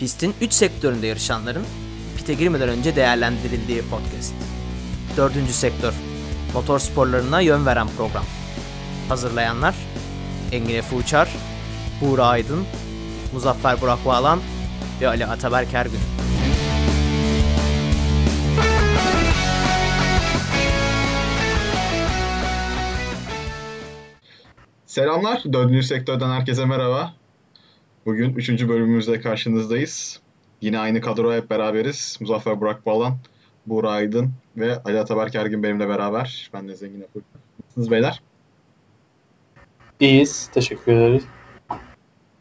Pistin 0.00 0.34
3 0.40 0.52
sektöründe 0.52 1.06
yarışanların 1.06 1.64
pite 2.16 2.34
girmeden 2.34 2.68
önce 2.68 2.96
değerlendirildiği 2.96 3.82
podcast. 3.82 4.34
Dördüncü 5.16 5.52
sektör, 5.52 5.94
motor 6.54 6.78
sporlarına 6.78 7.40
yön 7.40 7.66
veren 7.66 7.88
program. 7.96 8.24
Hazırlayanlar 9.08 9.74
Engin 10.52 10.74
Efe 10.74 10.96
Uçar, 10.96 11.28
Buğra 12.00 12.26
Aydın, 12.26 12.64
Muzaffer 13.32 13.80
Burak 13.80 14.06
Bağlan 14.06 14.40
ve 15.00 15.08
Ali 15.08 15.26
Ataberk 15.26 15.74
Ergün. 15.74 16.00
Selamlar. 24.86 25.42
Dördüncü 25.52 25.82
sektörden 25.82 26.30
herkese 26.30 26.64
merhaba. 26.64 27.19
Bugün 28.06 28.34
üçüncü 28.34 28.68
bölümümüzde 28.68 29.20
karşınızdayız. 29.20 30.20
Yine 30.60 30.78
aynı 30.78 31.00
kadro 31.00 31.34
hep 31.34 31.50
beraberiz. 31.50 32.18
Muzaffer 32.20 32.60
Burak 32.60 32.86
Bağlan, 32.86 33.16
Buğra 33.66 33.90
Aydın 33.90 34.30
ve 34.56 34.82
Ali 34.82 35.00
Ataberk 35.00 35.34
Ergin 35.34 35.62
benimle 35.62 35.88
beraber. 35.88 36.50
Ben 36.54 36.68
de 36.68 36.76
Zengin 36.76 37.00
Apur. 37.00 37.20
Nasılsınız 37.60 37.90
beyler? 37.90 38.22
İyiyiz. 40.00 40.50
Teşekkür 40.54 40.92
ederiz. 40.92 41.24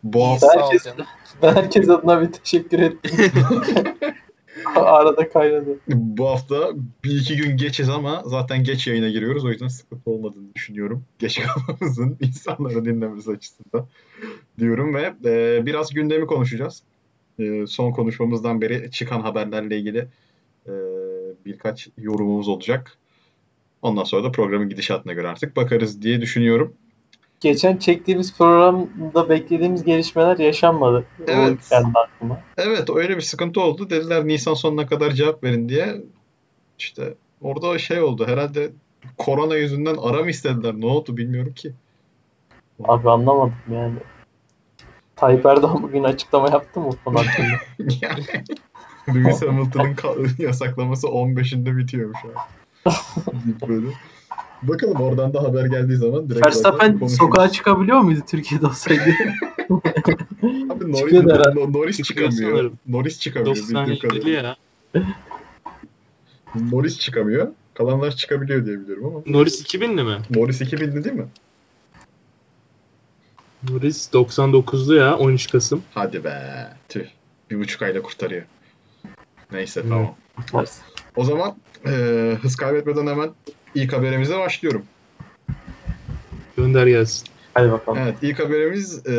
Bu 0.04 0.28
hafta... 0.28 0.48
Herkes, 0.56 0.88
ben 1.42 1.54
herkes 1.56 1.90
adına 1.90 2.22
bir 2.22 2.32
teşekkür 2.32 2.80
ettim. 2.80 3.32
Arada 4.76 5.30
kaynadı. 5.30 5.80
Bu 5.88 6.28
hafta 6.28 6.72
bir 7.04 7.22
iki 7.22 7.38
gün 7.38 7.58
geçiz 7.58 7.90
ama 7.90 8.24
zaten 8.26 8.64
geç 8.64 8.88
yayına 8.88 9.10
giriyoruz. 9.10 9.46
O 9.46 9.50
yüzden 9.50 9.68
sıkıntı 9.68 10.12
olmadığını 10.12 10.56
düşünüyorum. 10.56 11.04
Geç 11.20 11.42
kalmamızın 11.42 12.18
insanları 12.22 12.86
dinlemesi 12.86 13.32
açısından 13.32 13.88
diyorum 14.60 14.94
ve 14.94 15.14
e, 15.26 15.66
biraz 15.66 15.94
gündemi 15.94 16.28
konuşacağız. 16.28 16.84
E, 17.40 17.68
son 17.68 17.92
konuşmamızdan 17.92 18.62
beri 18.62 18.92
çıkan 18.92 19.22
haberlerle 19.22 19.78
ilgili 19.78 20.08
e, 20.68 20.74
birkaç 21.46 21.90
yorumumuz 21.98 22.48
olacak. 22.48 22.98
Ondan 23.82 24.04
sonra 24.04 24.24
da 24.24 24.32
programın 24.32 24.70
gidişatına 24.70 25.14
göre 25.14 25.28
artık 25.28 25.56
bakarız 25.56 26.02
diye 26.02 26.22
düşünüyorum. 26.22 26.74
Geçen 27.40 27.78
çektiğimiz 27.78 28.38
programda 28.38 29.30
beklediğimiz 29.30 29.84
gelişmeler 29.84 30.38
yaşanmadı. 30.38 31.06
Evet. 31.28 31.70
Geldi 31.70 31.88
aklıma. 31.96 32.42
Evet 32.58 32.90
öyle 32.96 33.16
bir 33.16 33.22
sıkıntı 33.22 33.62
oldu. 33.62 33.90
Dediler 33.90 34.28
Nisan 34.28 34.54
sonuna 34.54 34.88
kadar 34.88 35.12
cevap 35.12 35.44
verin 35.44 35.70
diye. 35.70 36.02
İşte 36.80 37.14
orada 37.42 37.78
şey 37.78 38.02
oldu. 38.02 38.28
Herhalde 38.28 38.72
korona 39.18 39.56
yüzünden 39.56 39.96
ara 40.02 40.24
mı 40.24 40.30
istediler? 40.30 40.74
Ne 40.78 40.86
oldu 40.86 41.18
bilmiyorum 41.18 41.54
ki. 41.54 41.74
Abi 42.84 43.10
anlamadım 43.10 43.56
yani. 43.72 43.96
Tayyip 45.16 45.46
Erdoğan 45.46 45.84
bugün 45.84 46.04
açıklama 46.04 46.50
yaptı 46.50 46.80
mı 46.80 46.90
bu 47.06 47.12
hakkında? 47.16 47.48
yani 48.02 48.24
Lewis 49.16 49.42
Hamilton'ın 49.42 50.30
yasaklaması 50.38 51.08
15'inde 51.08 51.78
bitiyormuş 51.78 52.20
abi. 52.26 52.94
Böyle. 53.68 53.88
Bakalım 54.64 55.02
oradan 55.02 55.34
da 55.34 55.44
haber 55.44 55.66
geldiği 55.66 55.96
zaman 55.98 56.30
direkt 56.30 56.46
Verstappen 56.46 57.08
sokağa 57.08 57.50
çıkabiliyor 57.50 58.00
muydu 58.00 58.20
Türkiye'de 58.30 58.66
olsaydı? 58.68 59.02
Abi 60.70 60.92
Norris, 60.92 61.00
Çıkıyordu 61.00 61.34
herhalde. 61.34 61.60
No- 61.60 61.74
Norris 61.74 62.02
çıkamıyor. 62.04 62.32
sanırım. 62.32 62.74
Norris 62.88 63.20
çıkamıyor 63.20 63.56
bildiğim 63.56 63.76
97 63.76 64.00
kadarıyla. 64.00 64.58
ya. 64.94 65.06
Norris 66.72 67.00
çıkamıyor. 67.00 67.48
Kalanlar 67.74 68.12
çıkabiliyor 68.12 68.66
diye 68.66 68.80
biliyorum 68.80 69.06
ama. 69.06 69.20
Norris 69.38 69.62
2000'li 69.64 70.04
mi? 70.04 70.18
Norris 70.30 70.62
2000'li 70.62 71.04
değil 71.04 71.16
mi? 71.16 71.26
Norris 73.70 74.10
99'lu 74.14 74.96
ya 74.96 75.18
13 75.18 75.50
Kasım. 75.52 75.84
Hadi 75.94 76.24
be. 76.24 76.68
Tüh. 76.90 77.06
Bir 77.52 77.60
buçuk 77.60 77.82
ayla 77.82 78.02
kurtarıyor. 78.02 78.44
Neyse 79.52 79.82
Hmm. 79.84 79.90
tamam. 79.90 80.16
O 81.16 81.24
zaman 81.24 81.56
e, 81.86 81.92
hız 82.42 82.56
kaybetmeden 82.56 83.08
hemen 83.08 83.30
ilk 83.76 83.94
haberimize 83.94 84.40
başlıyorum. 84.40 84.84
Gönder 86.58 86.88
gelsin. 86.88 87.28
Hadi 87.54 87.72
bakalım. 87.72 88.00
Evet 88.04 88.16
ilk 88.22 88.40
haberimiz 88.40 89.08
e, 89.08 89.16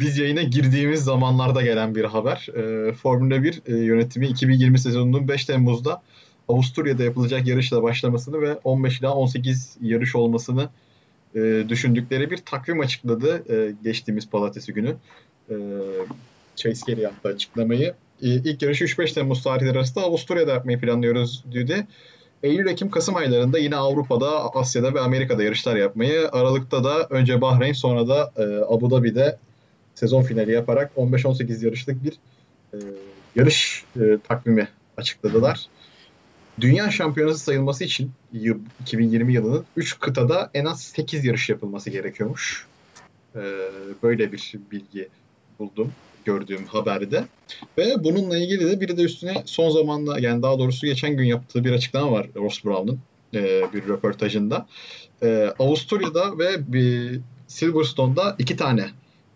biz 0.00 0.18
yayına 0.18 0.42
girdiğimiz 0.42 1.04
zamanlarda 1.04 1.62
gelen 1.62 1.94
bir 1.94 2.04
haber. 2.04 2.48
E, 2.56 2.92
Formula 2.92 3.42
1 3.42 3.62
e, 3.66 3.76
yönetimi 3.76 4.26
2020 4.26 4.78
sezonunun 4.78 5.28
5 5.28 5.44
Temmuz'da 5.44 6.02
Avusturya'da 6.48 7.04
yapılacak 7.04 7.46
yarışla 7.46 7.82
başlamasını 7.82 8.40
ve 8.40 8.54
15 8.64 9.00
ila 9.00 9.14
18 9.14 9.76
yarış 9.82 10.14
olmasını 10.14 10.68
e, 11.34 11.64
düşündükleri 11.68 12.30
bir 12.30 12.36
takvim 12.36 12.80
açıkladı 12.80 13.44
e, 13.52 13.74
geçtiğimiz 13.84 14.30
pazartesi 14.30 14.72
günü. 14.72 14.96
E, 15.50 15.54
Chase 16.56 16.86
Carey 16.86 17.02
yaptı 17.02 17.28
açıklamayı. 17.28 17.94
E, 18.22 18.28
ilk 18.28 18.62
yarışı 18.62 18.84
3-5 18.84 19.14
Temmuz 19.14 19.42
tarihleri 19.42 19.78
arasında 19.78 20.04
Avusturya'da 20.04 20.52
yapmayı 20.52 20.80
planlıyoruz 20.80 21.44
dedi. 21.54 21.86
Eylül, 22.44 22.66
Ekim, 22.66 22.90
Kasım 22.90 23.16
aylarında 23.16 23.58
yine 23.58 23.76
Avrupa'da, 23.76 24.54
Asya'da 24.54 24.94
ve 24.94 25.00
Amerika'da 25.00 25.42
yarışlar 25.42 25.76
yapmayı, 25.76 26.28
Aralık'ta 26.32 26.84
da 26.84 27.06
önce 27.10 27.40
Bahreyn 27.40 27.72
sonra 27.72 28.08
da 28.08 28.32
e, 28.36 28.42
Abu 28.42 28.90
Dhabi'de 28.90 29.38
sezon 29.94 30.22
finali 30.22 30.52
yaparak 30.52 30.92
15-18 30.96 31.64
yarışlık 31.64 32.04
bir 32.04 32.12
e, 32.74 32.78
yarış 33.36 33.84
e, 33.96 34.18
takvimi 34.28 34.68
açıkladılar. 34.96 35.66
Dünya 36.60 36.90
şampiyonası 36.90 37.38
sayılması 37.44 37.84
için 37.84 38.10
yıl, 38.32 38.58
2020 38.80 39.32
yılının 39.32 39.64
3 39.76 39.98
kıtada 40.00 40.50
en 40.54 40.64
az 40.64 40.82
8 40.82 41.24
yarış 41.24 41.48
yapılması 41.48 41.90
gerekiyormuş. 41.90 42.66
E, 43.36 43.42
böyle 44.02 44.32
bir 44.32 44.54
bilgi 44.70 45.08
buldum 45.58 45.92
gördüğüm 46.24 46.64
haberde. 46.66 47.24
Ve 47.78 48.04
bununla 48.04 48.38
ilgili 48.38 48.70
de 48.70 48.80
biri 48.80 48.96
de 48.96 49.02
üstüne 49.02 49.42
son 49.46 49.70
zamanda 49.70 50.20
yani 50.20 50.42
daha 50.42 50.58
doğrusu 50.58 50.86
geçen 50.86 51.16
gün 51.16 51.24
yaptığı 51.24 51.64
bir 51.64 51.72
açıklama 51.72 52.12
var 52.12 52.26
Ross 52.36 52.64
Brown'un 52.64 53.00
e, 53.34 53.62
bir 53.74 53.88
röportajında. 53.88 54.66
E, 55.22 55.52
Avusturya'da 55.58 56.38
ve 56.38 56.72
bir 56.72 57.20
Silverstone'da 57.46 58.36
iki 58.38 58.56
tane 58.56 58.90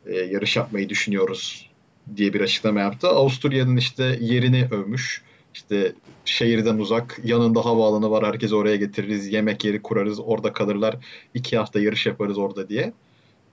e, 0.06 0.16
yarış 0.16 0.56
yapmayı 0.56 0.88
düşünüyoruz 0.88 1.70
diye 2.16 2.32
bir 2.34 2.40
açıklama 2.40 2.80
yaptı. 2.80 3.08
Avusturya'nın 3.08 3.76
işte 3.76 4.18
yerini 4.20 4.68
övmüş. 4.70 5.22
İşte 5.54 5.92
şehirden 6.24 6.78
uzak, 6.78 7.20
yanında 7.24 7.64
havaalanı 7.64 8.10
var, 8.10 8.26
herkesi 8.26 8.54
oraya 8.54 8.76
getiririz, 8.76 9.32
yemek 9.32 9.64
yeri 9.64 9.82
kurarız, 9.82 10.20
orada 10.20 10.52
kalırlar, 10.52 10.96
iki 11.34 11.56
hafta 11.56 11.80
yarış 11.80 12.06
yaparız 12.06 12.38
orada 12.38 12.68
diye. 12.68 12.92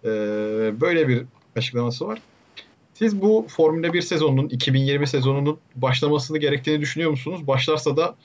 E, 0.04 0.10
böyle 0.82 1.08
bir 1.08 1.26
açıklaması 1.56 2.08
var. 2.08 2.20
Siz 3.00 3.22
bu 3.22 3.46
Formula 3.50 3.94
1 3.94 4.02
sezonunun, 4.02 4.50
2020 4.50 5.08
sezonunun 5.08 5.60
başlamasını 5.76 6.38
gerektiğini 6.38 6.82
düşünüyor 6.82 7.12
musunuz? 7.12 7.48
Başlarsa 7.48 7.98
da 7.98 8.16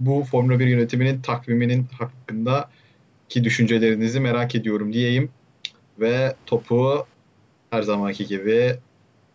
bu 0.00 0.24
Formula 0.30 0.58
1 0.58 0.66
yönetiminin 0.66 1.22
takviminin 1.22 1.86
hakkındaki 1.98 3.44
düşüncelerinizi 3.44 4.20
merak 4.20 4.54
ediyorum 4.54 4.92
diyeyim. 4.92 5.30
Ve 6.00 6.34
topu 6.46 7.06
her 7.70 7.82
zamanki 7.82 8.26
gibi 8.26 8.76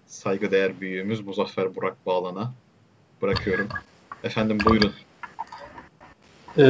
saygıdeğer 0.07 0.81
büyüğümüz 0.81 1.21
Muzaffer 1.21 1.75
Burak 1.75 2.05
Bağlan'a 2.05 2.53
bırakıyorum. 3.21 3.67
Efendim 4.23 4.57
buyurun. 4.65 4.91
Ee, 6.57 6.63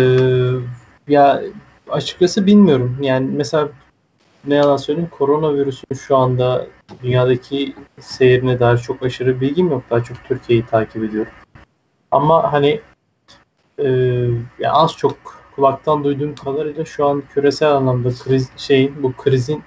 ya 1.08 1.44
açıkçası 1.90 2.46
bilmiyorum. 2.46 2.98
Yani 3.02 3.30
mesela 3.34 3.70
ne 4.48 4.56
yalan 4.56 4.78
söyleyeyim 4.78 5.10
koronavirüsün 5.12 5.96
şu 5.96 6.18
anda 6.18 6.68
dünyadaki 7.04 7.76
seyrine 8.00 8.60
dair 8.60 8.78
çok 8.78 9.04
aşırı 9.04 9.42
bilgim 9.42 9.72
yok. 9.72 9.84
Daha 9.90 10.04
çok 10.04 10.24
Türkiye'yi 10.24 10.66
takip 10.66 11.04
ediyorum. 11.04 11.32
Ama 12.12 12.54
hani 12.54 12.82
e, 13.80 13.88
ya 14.60 14.72
az 14.72 14.98
çok 14.98 15.18
kulaktan 15.56 16.04
duyduğum 16.04 16.36
kadarıyla 16.36 16.86
şu 16.86 17.06
an 17.06 17.24
küresel 17.34 17.72
anlamda 17.72 18.10
kriz 18.10 18.50
şeyin 18.58 19.04
bu 19.04 19.14
krizin 19.14 19.64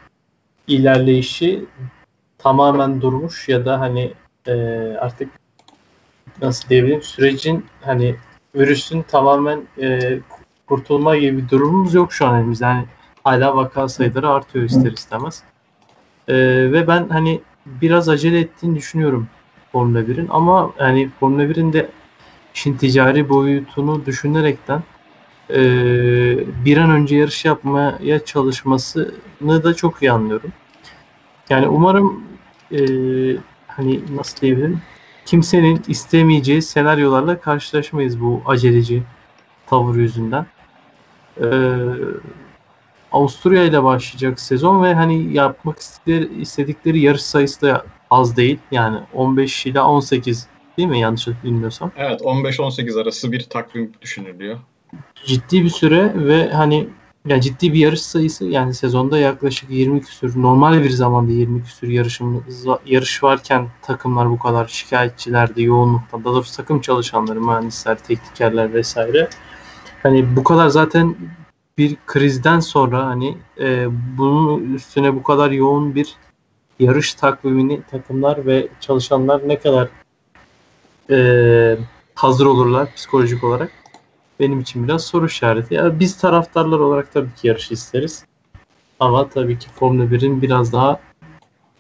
ilerleyişi 0.66 1.65
tamamen 2.38 3.00
durmuş 3.00 3.48
ya 3.48 3.65
da 3.65 3.81
hani 3.81 4.12
e, 4.47 4.54
artık 5.00 5.30
nasıl 6.42 6.68
diyebilirim 6.68 7.03
sürecin 7.03 7.66
hani 7.80 8.16
virüsün 8.54 9.03
tamamen 9.03 9.62
e, 9.80 10.18
kurtulma 10.66 11.16
gibi 11.16 11.39
bir 11.39 11.48
durumumuz 11.48 11.95
yok 11.95 12.12
şu 12.12 12.27
an 12.27 12.41
elimizde. 12.41 12.65
Yani 12.65 12.86
hala 13.27 13.57
vaka 13.57 13.89
sayıları 13.89 14.28
artıyor 14.28 14.65
ister 14.65 14.93
istemez. 14.93 15.43
Ee, 16.28 16.34
ve 16.73 16.89
ben 16.89 17.09
hani 17.09 17.41
biraz 17.67 18.09
acele 18.09 18.41
ettiğini 18.41 18.77
düşünüyorum 18.77 19.28
Formula 19.73 20.01
1'in 20.01 20.28
ama 20.31 20.73
yani 20.81 21.11
Formula 21.21 21.43
1'in 21.43 21.73
de 21.73 21.91
işin 22.55 22.77
ticari 22.77 23.28
boyutunu 23.28 24.07
düşünerekten 24.07 24.83
e, 25.51 25.59
bir 26.65 26.77
an 26.77 26.91
önce 26.91 27.17
yarış 27.17 27.45
yapmaya 27.45 28.25
çalışmasını 28.25 29.65
da 29.65 29.75
çok 29.75 30.03
iyi 30.03 30.13
anlıyorum. 30.13 30.53
Yani 31.51 31.69
umarım 31.69 32.25
e, 32.73 32.78
hani 33.67 34.17
nasıl 34.17 34.41
diyebilirim 34.41 34.81
kimsenin 35.25 35.83
istemeyeceği 35.89 36.63
senaryolarla 36.63 37.41
karşılaşmayız 37.41 38.21
bu 38.21 38.43
aceleci 38.47 39.03
tavır 39.67 39.97
yüzünden. 39.97 40.47
Ee, 41.41 41.47
Avusturya 43.16 43.65
ile 43.65 43.83
başlayacak 43.84 44.41
sezon 44.41 44.83
ve 44.83 44.95
hani 44.95 45.33
yapmak 45.33 45.78
istedikleri, 45.78 46.41
istedikleri 46.41 47.01
yarış 47.01 47.22
sayısı 47.22 47.63
da 47.63 47.84
az 48.10 48.36
değil. 48.36 48.59
Yani 48.71 48.98
15 49.15 49.66
ile 49.66 49.80
18 49.80 50.47
değil 50.78 50.89
mi 50.89 51.01
yanlış 51.01 51.28
bilmiyorsam. 51.45 51.92
Evet 51.97 52.21
15-18 52.21 53.03
arası 53.03 53.33
bir 53.33 53.41
takvim 53.41 53.92
düşünülüyor. 54.03 54.59
Ciddi 55.27 55.65
bir 55.65 55.68
süre 55.68 56.13
ve 56.15 56.51
hani 56.53 56.89
yani 57.27 57.42
ciddi 57.42 57.72
bir 57.72 57.78
yarış 57.78 58.03
sayısı 58.03 58.45
yani 58.45 58.74
sezonda 58.74 59.18
yaklaşık 59.18 59.71
20 59.71 60.01
küsür 60.01 60.42
normal 60.42 60.83
bir 60.83 60.91
zamanda 60.91 61.33
20 61.33 61.63
küsür 61.63 61.89
yarışımız 61.89 62.66
yarış 62.86 63.22
varken 63.22 63.68
takımlar 63.83 64.30
bu 64.30 64.39
kadar 64.39 64.66
şikayetçilerdi 64.66 65.63
yoğunlukta 65.63 66.24
daha 66.24 66.34
doğrusu 66.34 66.57
takım 66.57 66.80
çalışanları 66.80 67.41
mühendisler 67.41 67.98
teknikerler 67.98 68.74
vesaire 68.74 69.28
hani 70.03 70.36
bu 70.36 70.45
kadar 70.45 70.68
zaten 70.68 71.16
bir 71.78 71.97
krizden 72.07 72.61
sonra 72.61 73.07
hani 73.07 73.39
e, 73.61 73.87
bunun 74.19 74.75
üstüne 74.75 75.15
bu 75.15 75.23
kadar 75.23 75.51
yoğun 75.51 75.95
bir 75.95 76.17
yarış 76.78 77.15
takvimini 77.15 77.83
takımlar 77.91 78.47
ve 78.47 78.69
çalışanlar 78.81 79.49
ne 79.49 79.59
kadar 79.59 79.89
e, 81.11 81.78
hazır 82.15 82.47
olurlar 82.47 82.95
psikolojik 82.95 83.45
olarak 83.45 83.73
benim 84.41 84.61
için 84.61 84.84
biraz 84.84 85.05
soru 85.05 85.27
işareti. 85.27 85.75
Ya 85.75 86.01
biz 86.01 86.19
taraftarlar 86.19 86.78
olarak 86.78 87.13
tabii 87.13 87.34
ki 87.34 87.49
yarış 87.49 87.71
isteriz. 87.71 88.25
Ama 89.01 89.28
tabii 89.28 89.59
ki 89.59 89.69
Formula 89.75 90.05
1'in 90.05 90.43
biraz 90.43 90.73
daha 90.73 91.01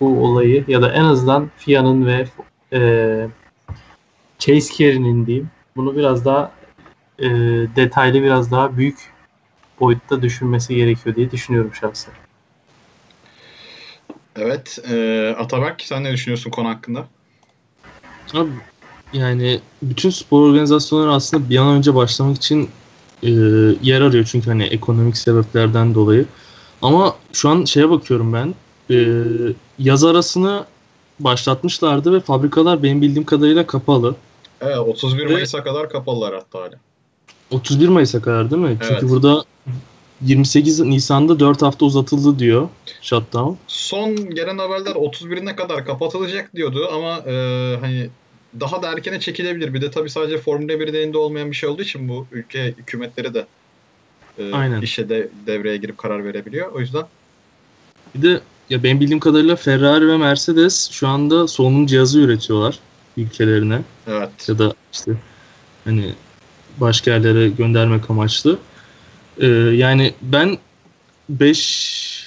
bu 0.00 0.24
olayı 0.24 0.64
ya 0.68 0.82
da 0.82 0.92
en 0.92 1.04
azından 1.04 1.50
FIA'nın 1.56 2.06
ve 2.06 2.26
e, 2.72 3.28
Chase 4.38 4.74
Carey'nin 4.74 5.26
diyeyim 5.26 5.50
bunu 5.76 5.96
biraz 5.96 6.24
daha 6.24 6.52
e, 7.18 7.28
detaylı 7.76 8.22
biraz 8.22 8.50
daha 8.50 8.76
büyük 8.76 9.15
boyutta 9.80 10.22
düşünmesi 10.22 10.74
gerekiyor 10.74 11.16
diye 11.16 11.30
düşünüyorum 11.30 11.74
şahsen. 11.74 12.14
Evet. 14.36 14.78
E, 14.90 15.28
Ataberk 15.38 15.82
sen 15.82 16.04
ne 16.04 16.12
düşünüyorsun 16.12 16.50
konu 16.50 16.68
hakkında? 16.68 17.06
Abi, 18.34 18.50
yani 19.12 19.60
bütün 19.82 20.10
spor 20.10 20.48
organizasyonları 20.50 21.12
aslında 21.12 21.50
bir 21.50 21.56
an 21.56 21.68
önce 21.68 21.94
başlamak 21.94 22.36
için 22.36 22.70
e, 23.22 23.30
yer 23.82 24.00
arıyor 24.00 24.24
çünkü 24.24 24.50
hani 24.50 24.64
ekonomik 24.64 25.16
sebeplerden 25.16 25.94
dolayı. 25.94 26.26
Ama 26.82 27.16
şu 27.32 27.48
an 27.48 27.64
şeye 27.64 27.90
bakıyorum 27.90 28.32
ben. 28.32 28.54
E, 28.90 28.96
yaz 29.78 30.04
arasını 30.04 30.64
başlatmışlardı 31.20 32.12
ve 32.12 32.20
fabrikalar 32.20 32.82
benim 32.82 33.02
bildiğim 33.02 33.24
kadarıyla 33.26 33.66
kapalı. 33.66 34.14
Evet 34.60 34.78
31 34.78 35.28
Ve- 35.28 35.32
Mayıs'a 35.32 35.64
kadar 35.64 35.90
kapalılar 35.90 36.34
hatta 36.34 36.58
hala. 36.58 36.80
31 37.50 37.88
Mayıs'a 37.88 38.22
kadar 38.22 38.50
değil 38.50 38.62
mi? 38.62 38.76
Çünkü 38.82 38.94
Evet. 38.94 39.02
burada 39.02 39.44
28 40.22 40.80
Nisan'da 40.80 41.40
4 41.40 41.62
hafta 41.62 41.86
uzatıldı 41.86 42.38
diyor 42.38 42.68
shutdown. 43.02 43.54
Son 43.66 44.30
gelen 44.30 44.58
haberler 44.58 44.90
31'ine 44.90 45.56
kadar 45.56 45.84
kapatılacak 45.84 46.54
diyordu 46.54 46.88
ama 46.92 47.16
e, 47.30 47.32
hani 47.80 48.08
daha 48.60 48.82
da 48.82 48.92
erkene 48.92 49.20
çekilebilir. 49.20 49.74
Bir 49.74 49.80
de 49.82 49.90
tabii 49.90 50.10
sadece 50.10 50.38
Formula 50.38 50.72
1'in 50.72 50.94
elinde 50.94 51.18
olmayan 51.18 51.50
bir 51.50 51.56
şey 51.56 51.68
olduğu 51.68 51.82
için 51.82 52.08
bu 52.08 52.26
ülke 52.32 52.74
hükümetleri 52.78 53.34
de 53.34 53.46
e, 54.38 54.52
Aynen. 54.52 54.80
işe 54.80 55.08
de 55.08 55.28
devreye 55.46 55.76
girip 55.76 55.98
karar 55.98 56.24
verebiliyor. 56.24 56.72
O 56.72 56.80
yüzden 56.80 57.04
Bir 58.14 58.22
de 58.22 58.40
ya 58.70 58.82
benim 58.82 59.00
bildiğim 59.00 59.20
kadarıyla 59.20 59.56
Ferrari 59.56 60.08
ve 60.08 60.16
Mercedes 60.16 60.90
şu 60.90 61.08
anda 61.08 61.48
solunum 61.48 61.86
cihazı 61.86 62.20
üretiyorlar 62.20 62.78
ülkelerine. 63.16 63.82
evet. 64.06 64.48
ya 64.48 64.58
da 64.58 64.74
işte 64.92 65.12
hani 65.84 66.12
başka 66.80 67.10
yerlere 67.10 67.48
göndermek 67.48 68.10
amaçlı. 68.10 68.58
Ee, 69.40 69.46
yani 69.74 70.14
ben 70.22 70.58
5 71.28 72.26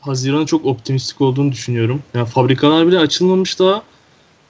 Haziran'ın 0.00 0.46
çok 0.46 0.66
optimistik 0.66 1.20
olduğunu 1.20 1.52
düşünüyorum. 1.52 2.02
Yani 2.14 2.26
fabrikalar 2.28 2.86
bile 2.86 2.98
açılmamış 2.98 3.58
daha. 3.58 3.82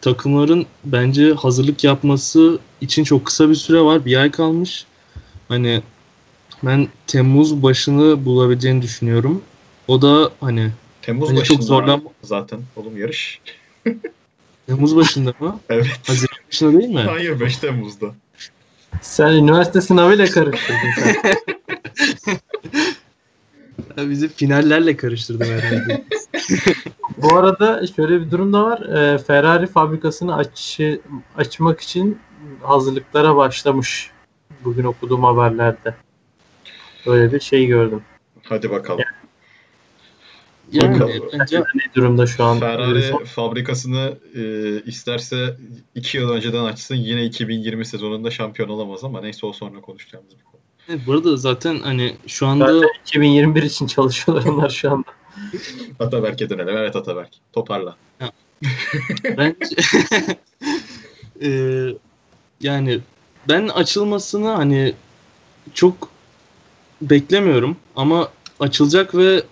Takımların 0.01 0.67
bence 0.85 1.33
hazırlık 1.33 1.85
yapması 1.85 2.59
için 2.81 3.05
çok 3.05 3.25
kısa 3.27 3.51
bir 3.51 3.55
süre 3.55 3.81
var. 3.81 4.05
Bir 4.05 4.17
ay 4.17 4.31
kalmış. 4.31 4.85
Hani 5.49 5.83
ben 6.63 6.89
Temmuz 7.07 7.63
başını 7.63 8.25
bulabileceğini 8.25 8.83
düşünüyorum. 8.83 9.43
O 9.89 10.03
da 10.03 10.31
hani 10.41 10.71
Temmuz 11.03 11.29
Hani 11.29 11.45
çok 11.45 11.59
başında 11.59 11.63
zorlan- 11.67 12.03
zaten 12.23 12.61
oğlum 12.77 12.99
yarış. 12.99 13.41
Temmuz 14.67 14.97
başında 14.97 15.35
mı? 15.41 15.61
Evet. 15.71 16.01
Haziran 16.07 16.37
başında 16.49 16.81
değil 16.81 16.95
mi? 16.95 17.01
Hayır 17.01 17.41
5 17.41 17.57
Temmuz'da. 17.57 18.15
Sen 19.03 19.33
üniversite 19.33 19.81
sınavıyla 19.81 20.27
karıştırdın 20.27 20.91
sen. 20.97 21.17
Bizi 24.11 24.29
finallerle 24.29 24.97
karıştırdım 24.97 25.49
herhalde. 25.49 26.05
Bu 27.17 27.37
arada 27.37 27.87
şöyle 27.87 28.21
bir 28.21 28.31
durum 28.31 28.53
da 28.53 28.65
var. 28.65 28.81
Ee, 28.81 29.19
Ferrari 29.19 29.67
fabrikasını 29.67 30.37
aç, 30.37 30.81
açmak 31.37 31.81
için 31.81 32.19
hazırlıklara 32.63 33.37
başlamış. 33.37 34.11
Bugün 34.65 34.85
okuduğum 34.85 35.25
haberlerde. 35.25 35.95
Böyle 37.07 37.33
bir 37.33 37.41
şey 37.41 37.67
gördüm. 37.67 38.03
Hadi 38.43 38.71
bakalım. 38.71 39.01
yani 39.01 39.20
Bakalım. 40.75 41.31
bence 41.33 41.59
Ne 41.59 41.95
durumda 41.95 42.27
şu 42.27 42.45
an? 42.45 42.61
Ferrari 42.61 43.25
fabrikasını 43.25 44.19
e, 44.35 44.43
isterse 44.87 45.57
2 45.95 46.17
yıl 46.17 46.31
önceden 46.31 46.65
açsın 46.65 46.95
yine 46.95 47.25
2020 47.25 47.87
sezonunda 47.87 48.31
şampiyon 48.31 48.69
olamaz 48.69 49.05
ama 49.05 49.21
neyse 49.21 49.47
o 49.47 49.53
sonra 49.53 49.81
konuşacağımız 49.81 50.31
bir 50.39 50.45
konu. 50.45 50.61
Evet, 50.89 51.01
bu 51.07 51.13
arada 51.13 51.37
zaten 51.37 51.79
hani 51.79 52.17
şu 52.27 52.47
anda 52.47 52.75
Zaten 52.75 52.89
2021 53.07 53.63
için 53.63 53.87
çalışıyorlar 53.87 54.45
onlar 54.53 54.71
şu 54.71 54.91
anda. 54.91 55.09
Ataberk'e 56.01 56.51
dönelim. 56.51 56.77
Evet 56.77 56.97
Ataberk. 56.97 57.31
Toparla. 57.53 57.97
bence 59.25 59.55
Eee, 61.41 61.95
yani 62.61 63.01
ben 63.49 63.69
açılmasını 63.69 64.49
hani 64.49 64.95
çok 65.75 66.09
beklemiyorum 67.03 67.77
ama 67.97 68.29
açılacak 68.61 69.15
ve 69.15 69.43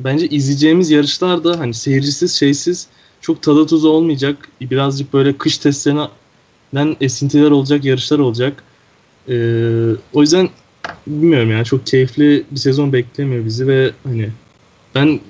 bence 0.00 0.28
izleyeceğimiz 0.28 0.90
yarışlar 0.90 1.44
da 1.44 1.58
hani 1.58 1.74
seyircisiz 1.74 2.34
şeysiz 2.34 2.88
çok 3.20 3.42
tadı 3.42 3.66
tuzu 3.66 3.88
olmayacak. 3.88 4.48
Birazcık 4.60 5.12
böyle 5.12 5.38
kış 5.38 5.58
testlerinden 5.58 6.96
esintiler 7.00 7.50
olacak 7.50 7.84
yarışlar 7.84 8.18
olacak. 8.18 8.64
Eee, 9.28 9.36
o 10.12 10.20
yüzden 10.20 10.48
bilmiyorum 11.06 11.50
yani 11.50 11.64
çok 11.64 11.86
keyifli 11.86 12.44
bir 12.50 12.60
sezon 12.60 12.92
beklemiyor 12.92 13.44
bizi 13.44 13.66
ve 13.68 13.90
hani 14.04 14.30
ben 14.94 15.20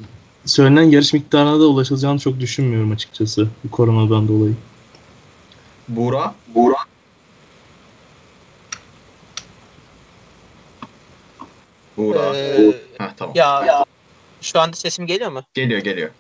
söylenen 0.47 0.83
yarış 0.83 1.13
miktarına 1.13 1.61
da 1.61 1.67
ulaşılacağını 1.67 2.19
çok 2.19 2.41
düşünmüyorum 2.41 2.93
açıkçası 2.93 3.49
bu 3.65 3.71
koronadan 3.71 4.29
dolayı. 4.29 4.55
Buğra. 5.89 6.35
Buğra. 6.55 6.77
Buğra. 11.97 12.37
Ee, 12.37 12.73
Heh, 12.99 13.11
tamam. 13.17 13.35
ya 13.37 13.85
şu 14.43 14.61
anda 14.61 14.77
sesim 14.77 15.07
geliyor 15.07 15.31
mu? 15.31 15.43
Geliyor 15.55 15.81
geliyor. 15.81 16.11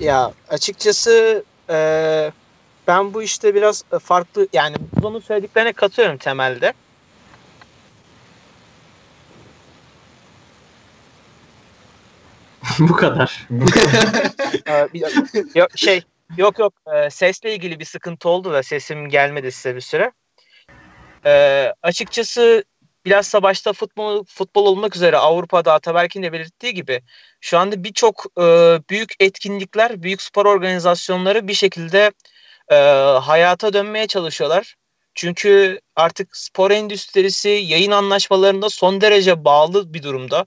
Ya 0.00 0.32
açıkçası 0.48 1.44
e, 1.70 2.32
ben 2.86 3.14
bu 3.14 3.22
işte 3.22 3.54
biraz 3.54 3.84
farklı 4.02 4.48
yani 4.52 4.76
bunun 5.02 5.20
söylediklerine 5.20 5.72
katıyorum 5.72 6.16
temelde. 6.16 6.72
Bu 12.78 12.92
kadar. 12.96 13.48
Ee, 14.68 14.88
bir- 14.94 15.04
yok, 15.54 15.68
şey 15.76 16.02
yok 16.36 16.58
yok 16.58 16.72
e, 16.94 17.10
sesle 17.10 17.54
ilgili 17.54 17.78
bir 17.78 17.84
sıkıntı 17.84 18.28
oldu 18.28 18.52
da 18.52 18.62
sesim 18.62 19.08
gelmedi 19.08 19.52
size 19.52 19.76
bir 19.76 19.80
süre. 19.80 20.12
Ee, 21.26 21.72
açıkçası 21.82 22.64
bilhassa 23.06 23.42
başta 23.42 23.72
futbol 23.72 24.24
futbol 24.24 24.66
olmak 24.66 24.96
üzere 24.96 25.16
Avrupa'da 25.16 25.72
Ataberk'in 25.72 26.22
de 26.22 26.32
belirttiği 26.32 26.74
gibi 26.74 27.02
şu 27.40 27.58
anda 27.58 27.84
birçok 27.84 28.26
e, 28.38 28.42
büyük 28.90 29.12
etkinlikler, 29.20 30.02
büyük 30.02 30.22
spor 30.22 30.46
organizasyonları 30.46 31.48
bir 31.48 31.54
şekilde 31.54 32.12
e, 32.70 32.74
hayata 33.22 33.72
dönmeye 33.72 34.06
çalışıyorlar. 34.06 34.74
Çünkü 35.14 35.80
artık 35.96 36.36
spor 36.36 36.70
endüstrisi 36.70 37.48
yayın 37.48 37.90
anlaşmalarında 37.90 38.70
son 38.70 39.00
derece 39.00 39.44
bağlı 39.44 39.94
bir 39.94 40.02
durumda. 40.02 40.46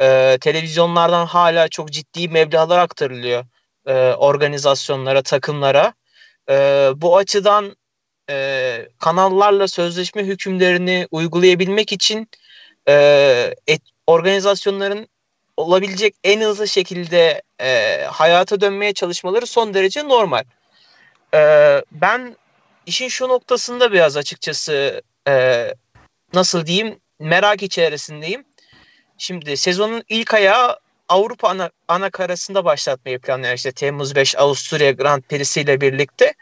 E, 0.00 0.38
televizyonlardan 0.40 1.26
hala 1.26 1.68
çok 1.68 1.90
ciddi 1.92 2.28
meblağlar 2.28 2.78
aktarılıyor 2.78 3.44
e, 3.86 3.92
organizasyonlara, 4.14 5.22
takımlara. 5.22 5.94
E, 6.50 6.54
bu 6.96 7.16
açıdan 7.16 7.76
e, 8.30 8.88
kanallarla 8.98 9.68
sözleşme 9.68 10.24
hükümlerini 10.24 11.08
uygulayabilmek 11.10 11.92
için 11.92 12.28
e, 12.88 13.54
et, 13.66 13.82
organizasyonların 14.06 15.08
olabilecek 15.56 16.14
en 16.24 16.40
hızlı 16.40 16.68
şekilde 16.68 17.42
e, 17.60 18.00
hayata 18.04 18.60
dönmeye 18.60 18.92
çalışmaları 18.92 19.46
son 19.46 19.74
derece 19.74 20.08
normal. 20.08 20.44
E, 21.34 21.40
ben 21.92 22.36
işin 22.86 23.08
şu 23.08 23.28
noktasında 23.28 23.92
biraz 23.92 24.16
açıkçası 24.16 25.02
e, 25.28 25.66
nasıl 26.34 26.66
diyeyim 26.66 27.00
merak 27.18 27.62
içerisindeyim. 27.62 28.44
Şimdi 29.18 29.56
sezonun 29.56 30.02
ilk 30.08 30.34
ayağı 30.34 30.78
Avrupa 31.08 31.48
ana, 31.48 31.70
ana 31.88 32.10
karasında 32.10 32.64
başlatmayı 32.64 33.18
planlıyor. 33.18 33.54
İşte 33.54 33.72
Temmuz 33.72 34.14
5 34.14 34.36
Avusturya 34.36 34.90
Grand 34.90 35.22
Prix'si 35.22 35.60
ile 35.60 35.80
birlikte. 35.80 36.34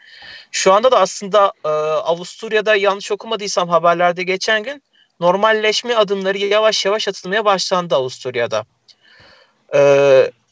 Şu 0.55 0.73
anda 0.73 0.91
da 0.91 0.99
aslında 0.99 1.53
e, 1.65 1.67
Avusturya'da 1.67 2.75
yanlış 2.75 3.11
okumadıysam 3.11 3.69
haberlerde 3.69 4.23
geçen 4.23 4.63
gün 4.63 4.83
normalleşme 5.19 5.95
adımları 5.95 6.37
yavaş 6.37 6.85
yavaş 6.85 7.07
atılmaya 7.07 7.45
başlandı 7.45 7.95
Avusturya'da. 7.95 8.65
E, 9.75 9.79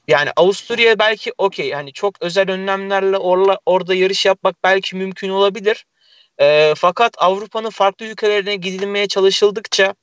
yani 0.08 0.30
Avusturya 0.36 1.00
belki 1.00 1.32
okey 1.38 1.68
yani 1.68 1.94
çok 1.94 2.22
özel 2.22 2.52
önlemlerle 2.52 3.18
orla, 3.18 3.60
orada 3.66 3.96
yarış 3.96 4.26
yapmak 4.26 4.56
belki 4.64 4.96
mümkün 4.96 5.30
olabilir. 5.30 5.86
E, 6.42 6.74
fakat 6.78 7.14
Avrupa'nın 7.18 7.70
farklı 7.70 8.06
ülkelerine 8.06 8.56
gidilmeye 8.56 9.08
çalışıldıkça 9.08 9.96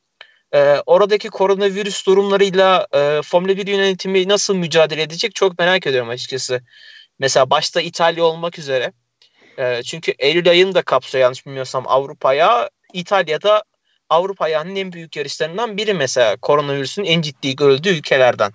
e, 0.53 0.77
oradaki 0.87 1.29
koronavirüs 1.29 2.07
durumlarıyla 2.07 2.87
e, 2.95 3.21
Formula 3.25 3.57
1 3.57 3.67
yönetimi 3.67 4.29
nasıl 4.29 4.55
mücadele 4.55 5.03
edecek 5.03 5.35
çok 5.35 5.59
merak 5.59 5.87
ediyorum 5.87 6.09
açıkçası. 6.09 6.61
Mesela 7.19 7.51
başta 7.51 7.81
İtalya 7.81 8.25
olmak 8.25 8.59
üzere. 8.59 8.93
E, 9.61 9.83
çünkü 9.83 10.13
Eylül 10.19 10.51
ayını 10.51 10.75
da 10.75 10.83
kapsıyor 10.83 11.23
yanlış 11.23 11.47
bilmiyorsam 11.47 11.85
Avrupa'ya. 11.87 12.71
İtalya'da 12.93 13.63
Avrupa 14.11 14.45
ayağının 14.45 14.77
en 14.77 14.93
büyük 14.93 15.17
yarışlarından 15.17 15.77
biri 15.77 15.95
mesela 15.95 16.37
koronavirüsün 16.37 17.05
en 17.05 17.23
ciddi 17.23 17.57
görüldüğü 17.57 17.89
ülkelerden. 17.89 18.53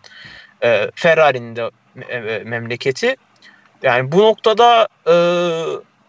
E, 0.63 0.91
Ferrari'nin 0.95 1.55
de 1.55 1.69
e, 2.09 2.19
memleketi. 2.39 3.15
Yani 3.83 4.11
bu 4.11 4.19
noktada 4.19 4.87
e, 5.07 5.15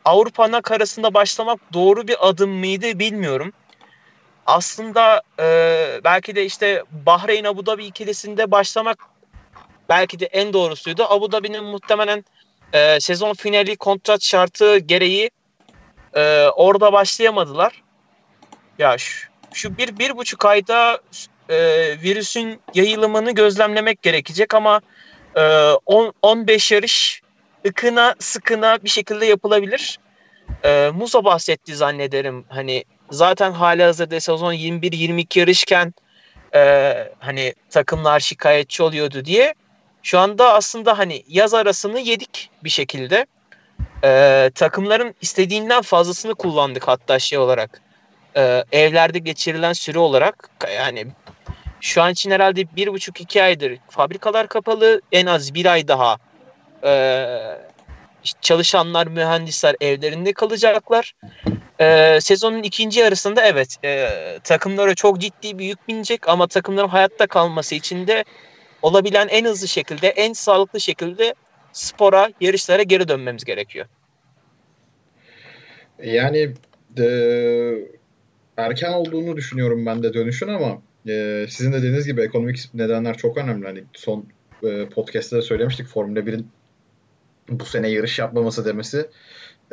Avrupa'nın 0.05 0.61
karasında 0.61 1.15
başlamak 1.15 1.61
doğru 1.73 2.09
bir 2.09 2.29
adım 2.29 2.51
mıydı 2.51 2.99
bilmiyorum 2.99 3.53
aslında 4.47 5.23
e, 5.41 5.45
belki 6.05 6.37
de 6.37 6.45
işte 6.45 6.83
Bahreyn 6.91 7.45
Abu 7.45 7.67
Dhabi 7.67 7.85
ikilisinde 7.85 8.51
başlamak 8.51 8.99
belki 9.89 10.21
de 10.21 10.27
en 10.27 10.53
doğrusuydu. 10.53 11.05
Abu 11.09 11.33
Dhabi'nin 11.33 11.65
muhtemelen 11.65 12.25
e, 12.73 13.01
sezon 13.01 13.35
finali 13.35 13.77
kontrat 13.77 14.23
şartı 14.23 14.79
gereği 14.79 15.31
e, 16.15 16.47
orada 16.47 16.93
başlayamadılar. 16.93 17.83
Ya 18.79 18.99
şu, 18.99 19.29
şu 19.53 19.79
bir, 19.79 19.99
bir 19.99 20.17
buçuk 20.17 20.45
ayda 20.45 21.01
e, 21.49 21.57
virüsün 22.03 22.61
yayılımını 22.75 23.33
gözlemlemek 23.33 24.03
gerekecek 24.03 24.55
ama 24.55 24.81
e, 25.37 25.41
10, 25.87 26.13
15 26.23 26.73
yarış 26.73 27.23
ıkına 27.67 28.15
sıkına 28.19 28.85
bir 28.85 28.89
şekilde 28.89 29.27
yapılabilir. 29.27 29.99
E, 30.65 30.91
Musa 30.95 31.25
bahsetti 31.25 31.77
zannederim 31.77 32.45
hani 32.49 32.85
zaten 33.11 33.53
hali 33.53 33.83
hazırda 33.83 34.21
sezon 34.21 34.55
21-22 34.55 35.39
yarışken 35.39 35.95
e, 36.55 36.93
hani 37.19 37.55
takımlar 37.71 38.21
şikayetçi 38.21 38.83
oluyordu 38.83 39.25
diye 39.25 39.55
şu 40.07 40.19
anda 40.19 40.55
aslında 40.55 40.99
hani 40.99 41.23
yaz 41.29 41.55
arasını 41.55 42.01
yedik 42.01 42.51
bir 42.65 42.71
şekilde. 42.71 43.27
E, 44.05 44.51
takımların 44.55 45.15
istediğinden 45.21 45.83
fazlasını 45.83 46.35
kullandık 46.35 46.89
hatta 46.89 47.19
şey 47.19 47.39
olarak. 47.39 47.81
E, 48.37 48.65
evlerde 48.73 49.19
geçirilen 49.19 49.73
süre 49.73 49.99
olarak 49.99 50.51
yani 50.77 51.07
şu 51.81 52.03
an 52.03 52.13
için 52.13 52.31
herhalde 52.31 52.77
bir 52.77 52.89
buçuk 52.89 53.21
iki 53.21 53.43
aydır 53.43 53.79
fabrikalar 53.91 54.49
kapalı 54.49 55.01
en 55.13 55.27
az 55.27 55.55
bir 55.55 55.67
ay 55.67 55.89
daha 55.89 56.17
e, 56.85 57.27
çalışanlar 58.41 59.07
mühendisler 59.07 59.77
evlerinde 59.81 60.33
kalacaklar 60.33 61.15
e, 61.81 62.19
sezonun 62.21 62.63
ikinci 62.63 63.01
yarısında 63.01 63.43
evet 63.43 63.77
e, 63.85 64.09
takımlara 64.45 64.95
çok 64.95 65.19
ciddi 65.19 65.59
bir 65.59 65.65
yük 65.65 65.89
binecek 65.89 66.29
ama 66.29 66.47
takımların 66.47 66.89
hayatta 66.89 67.27
kalması 67.27 67.75
için 67.75 68.07
de 68.07 68.25
olabilen 68.83 69.29
en 69.29 69.45
hızlı 69.45 69.69
şekilde, 69.69 70.09
en 70.09 70.33
sağlıklı 70.33 70.81
şekilde 70.81 71.35
spora, 71.73 72.33
yarışlara 72.41 72.83
geri 72.83 73.09
dönmemiz 73.09 73.45
gerekiyor. 73.45 73.87
Yani 76.03 76.55
e, 76.99 77.07
erken 78.57 78.93
olduğunu 78.93 79.37
düşünüyorum 79.37 79.87
ben 79.87 80.03
de 80.03 80.15
dönüşün 80.15 80.49
ama 80.49 80.83
e, 81.09 81.47
sizin 81.49 81.73
de 81.73 81.79
dediğiniz 81.79 82.07
gibi 82.07 82.23
ekonomik 82.23 82.75
nedenler 82.75 83.17
çok 83.17 83.37
önemli. 83.37 83.67
Hani 83.67 83.85
son 83.93 84.27
e, 84.63 84.89
podcast'ta 84.89 85.43
söylemiştik 85.43 85.87
Formula 85.87 86.21
1'in 86.21 86.49
bu 87.49 87.65
sene 87.65 87.89
yarış 87.89 88.19
yapmaması 88.19 88.65
demesi 88.65 89.07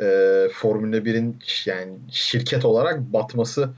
e, 0.00 0.04
Formula 0.52 0.96
1'in 0.96 1.36
yani 1.66 1.92
şirket 2.10 2.64
olarak 2.64 3.00
batması 3.00 3.70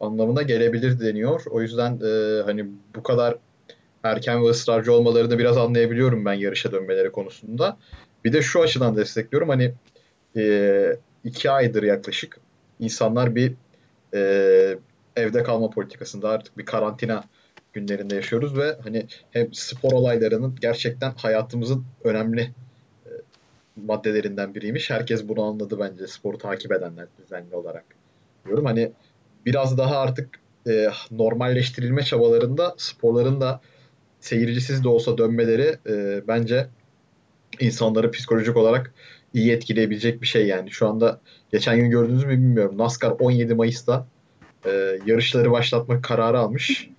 anlamına 0.00 0.42
gelebilir 0.42 1.00
deniyor. 1.00 1.42
O 1.50 1.60
yüzden 1.62 2.00
e, 2.04 2.42
hani 2.42 2.66
bu 2.96 3.02
kadar 3.02 3.36
erken 4.02 4.44
ve 4.44 4.48
ısrarcı 4.48 4.92
olmalarını 4.92 5.38
biraz 5.38 5.56
anlayabiliyorum 5.56 6.24
ben 6.24 6.32
yarışa 6.32 6.72
dönmeleri 6.72 7.12
konusunda. 7.12 7.76
Bir 8.24 8.32
de 8.32 8.42
şu 8.42 8.62
açıdan 8.62 8.96
destekliyorum 8.96 9.48
hani 9.48 9.74
e, 10.36 10.96
iki 11.24 11.50
aydır 11.50 11.82
yaklaşık 11.82 12.40
insanlar 12.80 13.34
bir 13.34 13.54
e, 14.14 14.78
evde 15.16 15.42
kalma 15.42 15.70
politikasında 15.70 16.28
artık 16.28 16.58
bir 16.58 16.64
karantina 16.64 17.24
günlerinde 17.72 18.14
yaşıyoruz 18.14 18.56
ve 18.56 18.76
hani 18.84 19.06
hem 19.30 19.54
spor 19.54 19.92
olaylarının 19.92 20.56
gerçekten 20.60 21.10
hayatımızın 21.10 21.84
önemli 22.04 22.50
maddelerinden 23.76 24.54
biriymiş. 24.54 24.90
Herkes 24.90 25.28
bunu 25.28 25.42
anladı 25.42 25.78
bence 25.80 26.06
sporu 26.06 26.38
takip 26.38 26.72
edenler 26.72 27.06
düzenli 27.18 27.54
olarak. 27.54 27.84
Diyorum 28.46 28.64
hani 28.64 28.92
biraz 29.46 29.78
daha 29.78 29.98
artık 29.98 30.28
e, 30.68 30.88
normalleştirilme 31.10 32.02
çabalarında 32.02 32.74
sporların 32.76 33.40
da 33.40 33.60
seyircisiz 34.22 34.84
de 34.84 34.88
olsa 34.88 35.18
dönmeleri 35.18 35.76
e, 35.88 36.22
bence 36.28 36.66
insanları 37.60 38.10
psikolojik 38.10 38.56
olarak 38.56 38.92
iyi 39.34 39.52
etkileyebilecek 39.52 40.22
bir 40.22 40.26
şey 40.26 40.46
yani. 40.46 40.70
Şu 40.70 40.88
anda 40.88 41.20
geçen 41.52 41.76
gün 41.76 41.90
gördünüz 41.90 42.24
mü 42.24 42.30
bilmiyorum. 42.30 42.78
NASCAR 42.78 43.10
17 43.10 43.54
Mayıs'ta 43.54 44.06
e, 44.66 44.98
yarışları 45.06 45.50
başlatmak 45.50 46.04
kararı 46.04 46.38
almış. 46.38 46.90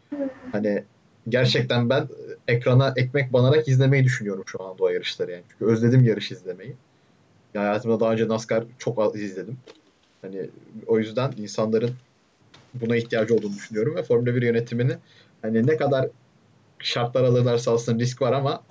Hani 0.51 0.83
gerçekten 1.29 1.89
ben 1.89 2.07
ekrana 2.47 2.93
ekmek 2.95 3.33
banarak 3.33 3.67
izlemeyi 3.67 4.03
düşünüyorum 4.03 4.43
şu 4.47 4.63
anda 4.63 4.83
o 4.83 4.89
yarışları 4.89 5.31
yani. 5.31 5.43
Çünkü 5.51 5.71
özledim 5.71 6.03
yarış 6.03 6.31
izlemeyi. 6.31 6.75
Ya 7.53 7.61
hayatımda 7.61 7.99
daha 7.99 8.11
önce 8.11 8.27
NASCAR 8.27 8.63
çok 8.77 8.99
az 8.99 9.15
izledim. 9.15 9.57
Hani 10.21 10.49
o 10.87 10.99
yüzden 10.99 11.33
insanların 11.37 11.91
buna 12.73 12.95
ihtiyacı 12.95 13.35
olduğunu 13.35 13.55
düşünüyorum 13.55 13.95
ve 13.95 14.03
Formula 14.03 14.35
1 14.35 14.41
yönetimini 14.41 14.93
hani 15.41 15.67
ne 15.67 15.77
kadar 15.77 16.07
şartlar 16.85 17.23
alırlarsa 17.23 17.73
aslında 17.73 17.99
risk 17.99 18.21
var 18.21 18.33
ama 18.33 18.63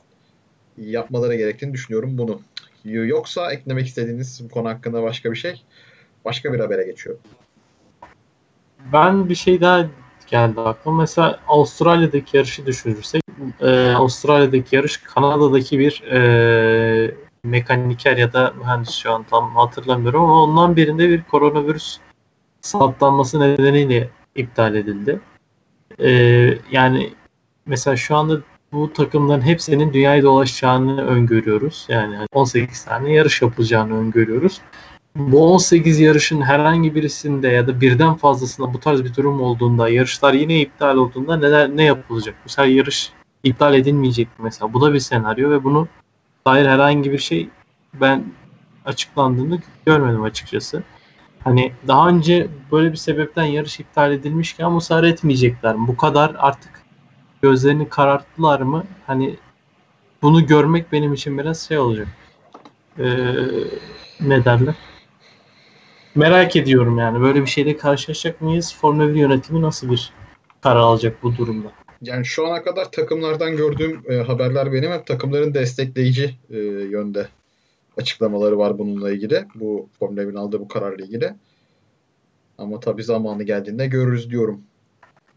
yapmaları 0.78 1.34
gerektiğini 1.34 1.72
düşünüyorum 1.72 2.18
bunu. 2.18 2.40
Yoksa 2.84 3.52
eklemek 3.52 3.86
istediğiniz 3.86 4.40
bu 4.44 4.48
konu 4.48 4.68
hakkında 4.68 5.02
başka 5.02 5.30
bir 5.30 5.36
şey? 5.36 5.62
Başka 6.24 6.52
bir 6.52 6.60
habere 6.60 6.84
geçiyor. 6.84 7.16
Ben 8.92 9.28
bir 9.28 9.34
şey 9.34 9.60
daha 9.60 9.86
geldi 10.26 10.60
aklıma. 10.60 11.00
Mesela 11.00 11.40
Avustralya'daki 11.48 12.36
yarışı 12.36 12.66
düşünürsek 12.66 13.22
e, 13.60 13.90
Avustralya'daki 13.90 14.76
yarış 14.76 14.96
Kanada'daki 14.96 15.78
bir 15.78 16.02
e, 16.02 17.14
mekaniker 17.44 18.16
ya 18.16 18.32
da 18.32 18.52
mühendis 18.58 18.94
şu 18.94 19.12
an 19.12 19.22
tam 19.22 19.56
hatırlamıyorum 19.56 20.22
ama 20.22 20.42
ondan 20.42 20.76
birinde 20.76 21.08
bir 21.08 21.22
koronavirüs 21.22 21.98
saptanması 22.60 23.40
nedeniyle 23.40 24.08
iptal 24.36 24.74
edildi. 24.74 25.20
E, 25.98 26.10
yani 26.70 27.12
mesela 27.66 27.96
şu 27.96 28.16
anda 28.16 28.40
bu 28.72 28.92
takımların 28.92 29.40
hepsinin 29.40 29.92
dünyayı 29.92 30.22
dolaşacağını 30.22 31.06
öngörüyoruz. 31.06 31.86
Yani 31.88 32.16
18 32.32 32.84
tane 32.84 33.12
yarış 33.12 33.42
yapılacağını 33.42 33.98
öngörüyoruz 33.98 34.60
bu 35.16 35.54
18 35.54 36.00
yarışın 36.00 36.40
herhangi 36.40 36.94
birisinde 36.94 37.48
ya 37.48 37.66
da 37.66 37.80
birden 37.80 38.14
fazlasında 38.14 38.74
bu 38.74 38.80
tarz 38.80 39.04
bir 39.04 39.14
durum 39.14 39.40
olduğunda 39.40 39.88
yarışlar 39.88 40.34
yine 40.34 40.60
iptal 40.60 40.96
olduğunda 40.96 41.36
neler 41.36 41.76
ne 41.76 41.84
yapılacak? 41.84 42.34
Mesela 42.44 42.66
yarış 42.66 43.12
iptal 43.42 43.74
edilmeyecek 43.74 44.28
mesela? 44.38 44.74
Bu 44.74 44.80
da 44.80 44.94
bir 44.94 45.00
senaryo 45.00 45.50
ve 45.50 45.64
bunu 45.64 45.88
dair 46.46 46.66
herhangi 46.66 47.12
bir 47.12 47.18
şey 47.18 47.48
ben 47.94 48.24
açıklandığını 48.84 49.58
görmedim 49.86 50.22
açıkçası. 50.22 50.82
Hani 51.44 51.72
daha 51.88 52.08
önce 52.08 52.48
böyle 52.72 52.92
bir 52.92 52.96
sebepten 52.96 53.44
yarış 53.44 53.80
iptal 53.80 54.12
edilmişken 54.12 54.72
musar 54.72 55.04
etmeyecekler 55.04 55.76
mi? 55.76 55.88
Bu 55.88 55.96
kadar 55.96 56.36
artık 56.38 56.81
gözlerini 57.42 57.88
kararttılar 57.88 58.60
mı? 58.60 58.84
Hani 59.06 59.36
bunu 60.22 60.46
görmek 60.46 60.92
benim 60.92 61.12
için 61.12 61.38
biraz 61.38 61.60
şey 61.60 61.78
olacak. 61.78 62.08
Ee, 62.98 63.04
ne 64.20 64.44
derler? 64.44 64.74
merak 66.14 66.56
ediyorum 66.56 66.98
yani. 66.98 67.20
Böyle 67.20 67.40
bir 67.40 67.46
şeyle 67.46 67.76
karşılaşacak 67.76 68.40
mıyız? 68.40 68.74
Formula 68.74 69.08
1 69.08 69.14
yönetimi 69.14 69.62
nasıl 69.62 69.90
bir 69.90 70.12
karar 70.60 70.80
alacak 70.80 71.22
bu 71.22 71.36
durumda? 71.36 71.72
Yani 72.02 72.24
şu 72.24 72.46
ana 72.46 72.62
kadar 72.62 72.92
takımlardan 72.92 73.56
gördüğüm 73.56 74.02
e, 74.08 74.16
haberler 74.16 74.72
benim 74.72 74.92
hep 74.92 75.06
takımların 75.06 75.54
destekleyici 75.54 76.34
e, 76.50 76.58
yönde 76.58 77.28
açıklamaları 77.96 78.58
var 78.58 78.78
bununla 78.78 79.12
ilgili. 79.12 79.44
Bu 79.54 79.88
Formula 79.98 80.22
1'in 80.22 80.34
aldığı 80.34 80.60
bu 80.60 80.68
kararla 80.68 81.04
ilgili. 81.04 81.34
Ama 82.58 82.80
tabii 82.80 83.04
zamanı 83.04 83.42
geldiğinde 83.42 83.86
görürüz 83.86 84.30
diyorum. 84.30 84.60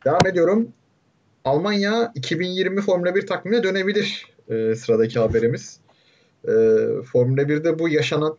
Devam 0.05 0.27
ediyorum. 0.27 0.67
Almanya 1.45 2.11
2020 2.15 2.81
Formula 2.81 3.15
1 3.15 3.27
takvimine 3.27 3.63
dönebilir 3.63 4.25
e, 4.49 4.75
sıradaki 4.75 5.19
haberimiz. 5.19 5.79
E, 6.43 6.51
Formula 7.11 7.41
1'de 7.41 7.79
bu 7.79 7.89
yaşanan 7.89 8.37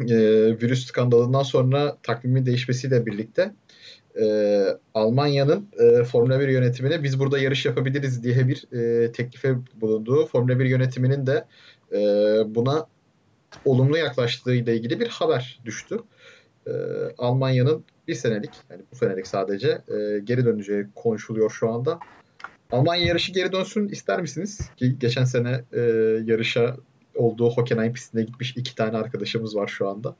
e, 0.00 0.16
virüs 0.62 0.86
skandalından 0.86 1.42
sonra 1.42 1.96
takvimin 2.02 2.46
değişmesiyle 2.46 3.06
birlikte 3.06 3.54
e, 4.20 4.26
Almanya'nın 4.94 5.68
e, 5.78 6.04
Formula 6.04 6.40
1 6.40 6.48
yönetimine 6.48 7.02
biz 7.02 7.18
burada 7.18 7.38
yarış 7.38 7.66
yapabiliriz 7.66 8.22
diye 8.22 8.48
bir 8.48 8.72
e, 8.72 9.12
teklife 9.12 9.56
bulunduğu, 9.80 10.26
Formula 10.26 10.58
1 10.58 10.64
yönetiminin 10.64 11.26
de 11.26 11.44
e, 11.92 11.98
buna 12.54 12.86
olumlu 13.64 13.96
yaklaştığıyla 13.96 14.72
ilgili 14.72 15.00
bir 15.00 15.08
haber 15.08 15.60
düştü. 15.64 15.98
E, 16.66 16.72
Almanya'nın 17.18 17.84
bir 18.08 18.14
senelik, 18.14 18.50
yani 18.70 18.82
bu 18.92 18.96
senelik 18.96 19.26
sadece 19.26 19.68
e, 19.68 20.18
geri 20.24 20.44
döneceği 20.44 20.86
konuşuluyor 20.94 21.50
şu 21.50 21.70
anda. 21.70 21.98
Almanya 22.72 23.06
yarışı 23.06 23.32
geri 23.32 23.52
dönsün 23.52 23.88
ister 23.88 24.20
misiniz? 24.20 24.60
Ki 24.76 24.98
geçen 24.98 25.24
sene 25.24 25.60
e, 25.72 25.80
yarışa 26.24 26.76
olduğu 27.14 27.50
Hockenheim 27.50 27.92
pistine 27.92 28.22
gitmiş 28.22 28.56
iki 28.56 28.74
tane 28.74 28.96
arkadaşımız 28.96 29.56
var 29.56 29.68
şu 29.68 29.88
anda. 29.88 30.16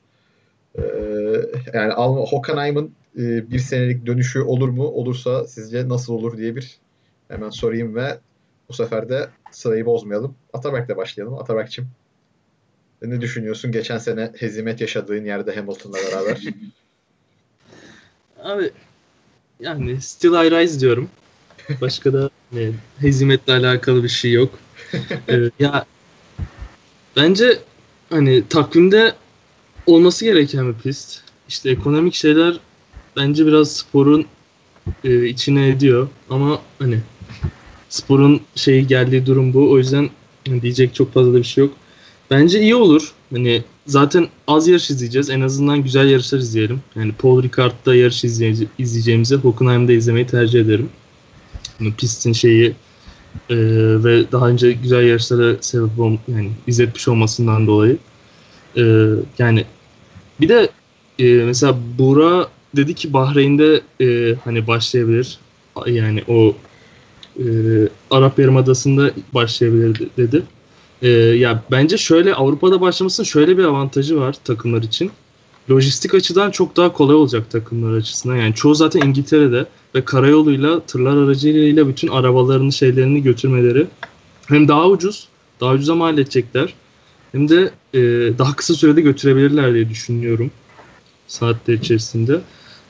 E, 0.78 0.82
yani 1.72 1.92
Hockenheim'ın 2.30 2.94
e, 3.18 3.50
bir 3.50 3.58
senelik 3.58 4.06
dönüşü 4.06 4.40
olur 4.40 4.68
mu? 4.68 4.84
Olursa 4.84 5.46
sizce 5.46 5.88
nasıl 5.88 6.12
olur 6.12 6.38
diye 6.38 6.56
bir 6.56 6.78
hemen 7.28 7.50
sorayım 7.50 7.94
ve 7.94 8.18
bu 8.68 8.72
sefer 8.72 9.08
de 9.08 9.28
sırayı 9.50 9.86
bozmayalım. 9.86 10.34
Ataberk'le 10.52 10.96
başlayalım. 10.96 11.38
Ataberk'cim 11.38 11.88
ne 13.02 13.20
düşünüyorsun 13.20 13.72
geçen 13.72 13.98
sene 13.98 14.32
hezimet 14.36 14.80
yaşadığın 14.80 15.24
yerde 15.24 15.54
Hamilton'la 15.56 15.96
beraber? 15.96 16.40
Abi 18.44 18.70
yani 19.60 20.00
Still 20.00 20.32
I 20.32 20.50
Rise 20.50 20.80
diyorum. 20.80 21.08
Başka 21.80 22.12
da 22.12 22.30
ne, 22.52 22.70
hezimetle 22.98 23.52
alakalı 23.52 24.02
bir 24.04 24.08
şey 24.08 24.32
yok. 24.32 24.58
ee, 25.28 25.50
ya 25.58 25.86
bence 27.16 27.58
hani 28.10 28.48
takvimde 28.48 29.14
olması 29.86 30.24
gereken 30.24 30.68
bir 30.68 30.74
pist. 30.74 31.20
İşte 31.48 31.70
ekonomik 31.70 32.14
şeyler 32.14 32.60
bence 33.16 33.46
biraz 33.46 33.72
sporun 33.72 34.26
e, 35.04 35.26
içine 35.26 35.68
ediyor 35.68 36.08
ama 36.30 36.62
hani 36.78 36.98
sporun 37.88 38.40
şeyi 38.54 38.86
geldiği 38.86 39.26
durum 39.26 39.54
bu. 39.54 39.70
O 39.70 39.78
yüzden 39.78 40.10
diyecek 40.62 40.94
çok 40.94 41.14
fazla 41.14 41.32
da 41.32 41.38
bir 41.38 41.44
şey 41.44 41.64
yok. 41.64 41.74
Bence 42.30 42.60
iyi 42.60 42.74
olur. 42.74 43.13
Hani 43.32 43.62
zaten 43.86 44.28
az 44.46 44.68
yarış 44.68 44.90
izleyeceğiz. 44.90 45.30
En 45.30 45.40
azından 45.40 45.82
güzel 45.82 46.08
yarışlar 46.08 46.38
izleyelim. 46.38 46.80
Yani 46.96 47.12
Paul 47.12 47.42
Ricard'da 47.42 47.94
yarış 47.94 48.24
izleye- 48.24 48.66
izleyeceğimize 48.78 49.36
Hockenheim'da 49.36 49.92
izlemeyi 49.92 50.26
tercih 50.26 50.60
ederim. 50.60 50.88
Yani 51.80 51.94
pistin 51.94 52.32
şeyi 52.32 52.66
e, 53.50 53.56
ve 54.04 54.32
daha 54.32 54.48
önce 54.48 54.72
güzel 54.72 55.02
yarışlara 55.02 55.56
sebep 55.60 56.00
ol, 56.00 56.16
yani 56.28 56.50
izletmiş 56.66 57.08
olmasından 57.08 57.66
dolayı. 57.66 57.96
E, 58.76 58.82
yani 59.38 59.64
bir 60.40 60.48
de 60.48 60.68
e, 61.18 61.24
mesela 61.24 61.76
Buğra 61.98 62.48
dedi 62.76 62.94
ki 62.94 63.12
Bahreyn'de 63.12 63.80
e, 64.00 64.34
hani 64.44 64.66
başlayabilir. 64.66 65.38
Yani 65.86 66.22
o 66.28 66.56
e, 67.38 67.44
Arap 68.10 68.38
Yarımadası'nda 68.38 69.10
başlayabilir 69.34 70.08
dedi. 70.16 70.42
E, 71.04 71.08
ya 71.10 71.62
bence 71.70 71.98
şöyle 71.98 72.34
Avrupa'da 72.34 72.80
başlamasının 72.80 73.24
şöyle 73.24 73.58
bir 73.58 73.64
avantajı 73.64 74.20
var 74.20 74.36
takımlar 74.44 74.82
için. 74.82 75.10
Lojistik 75.70 76.14
açıdan 76.14 76.50
çok 76.50 76.76
daha 76.76 76.92
kolay 76.92 77.16
olacak 77.16 77.50
takımlar 77.50 77.96
açısından. 77.96 78.36
Yani 78.36 78.54
çoğu 78.54 78.74
zaten 78.74 79.00
İngiltere'de 79.00 79.66
ve 79.94 80.04
karayoluyla, 80.04 80.80
tırlar 80.80 81.16
aracılığıyla 81.16 81.88
bütün 81.88 82.08
arabalarını, 82.08 82.72
şeylerini 82.72 83.22
götürmeleri 83.22 83.86
hem 84.46 84.68
daha 84.68 84.88
ucuz, 84.88 85.28
daha 85.60 85.72
ucuza 85.72 85.94
mal 85.94 86.18
edecekler 86.18 86.74
hem 87.32 87.48
de 87.48 87.70
e, 87.94 88.00
daha 88.38 88.56
kısa 88.56 88.74
sürede 88.74 89.00
götürebilirler 89.00 89.74
diye 89.74 89.88
düşünüyorum 89.88 90.50
saatler 91.26 91.74
içerisinde. 91.74 92.40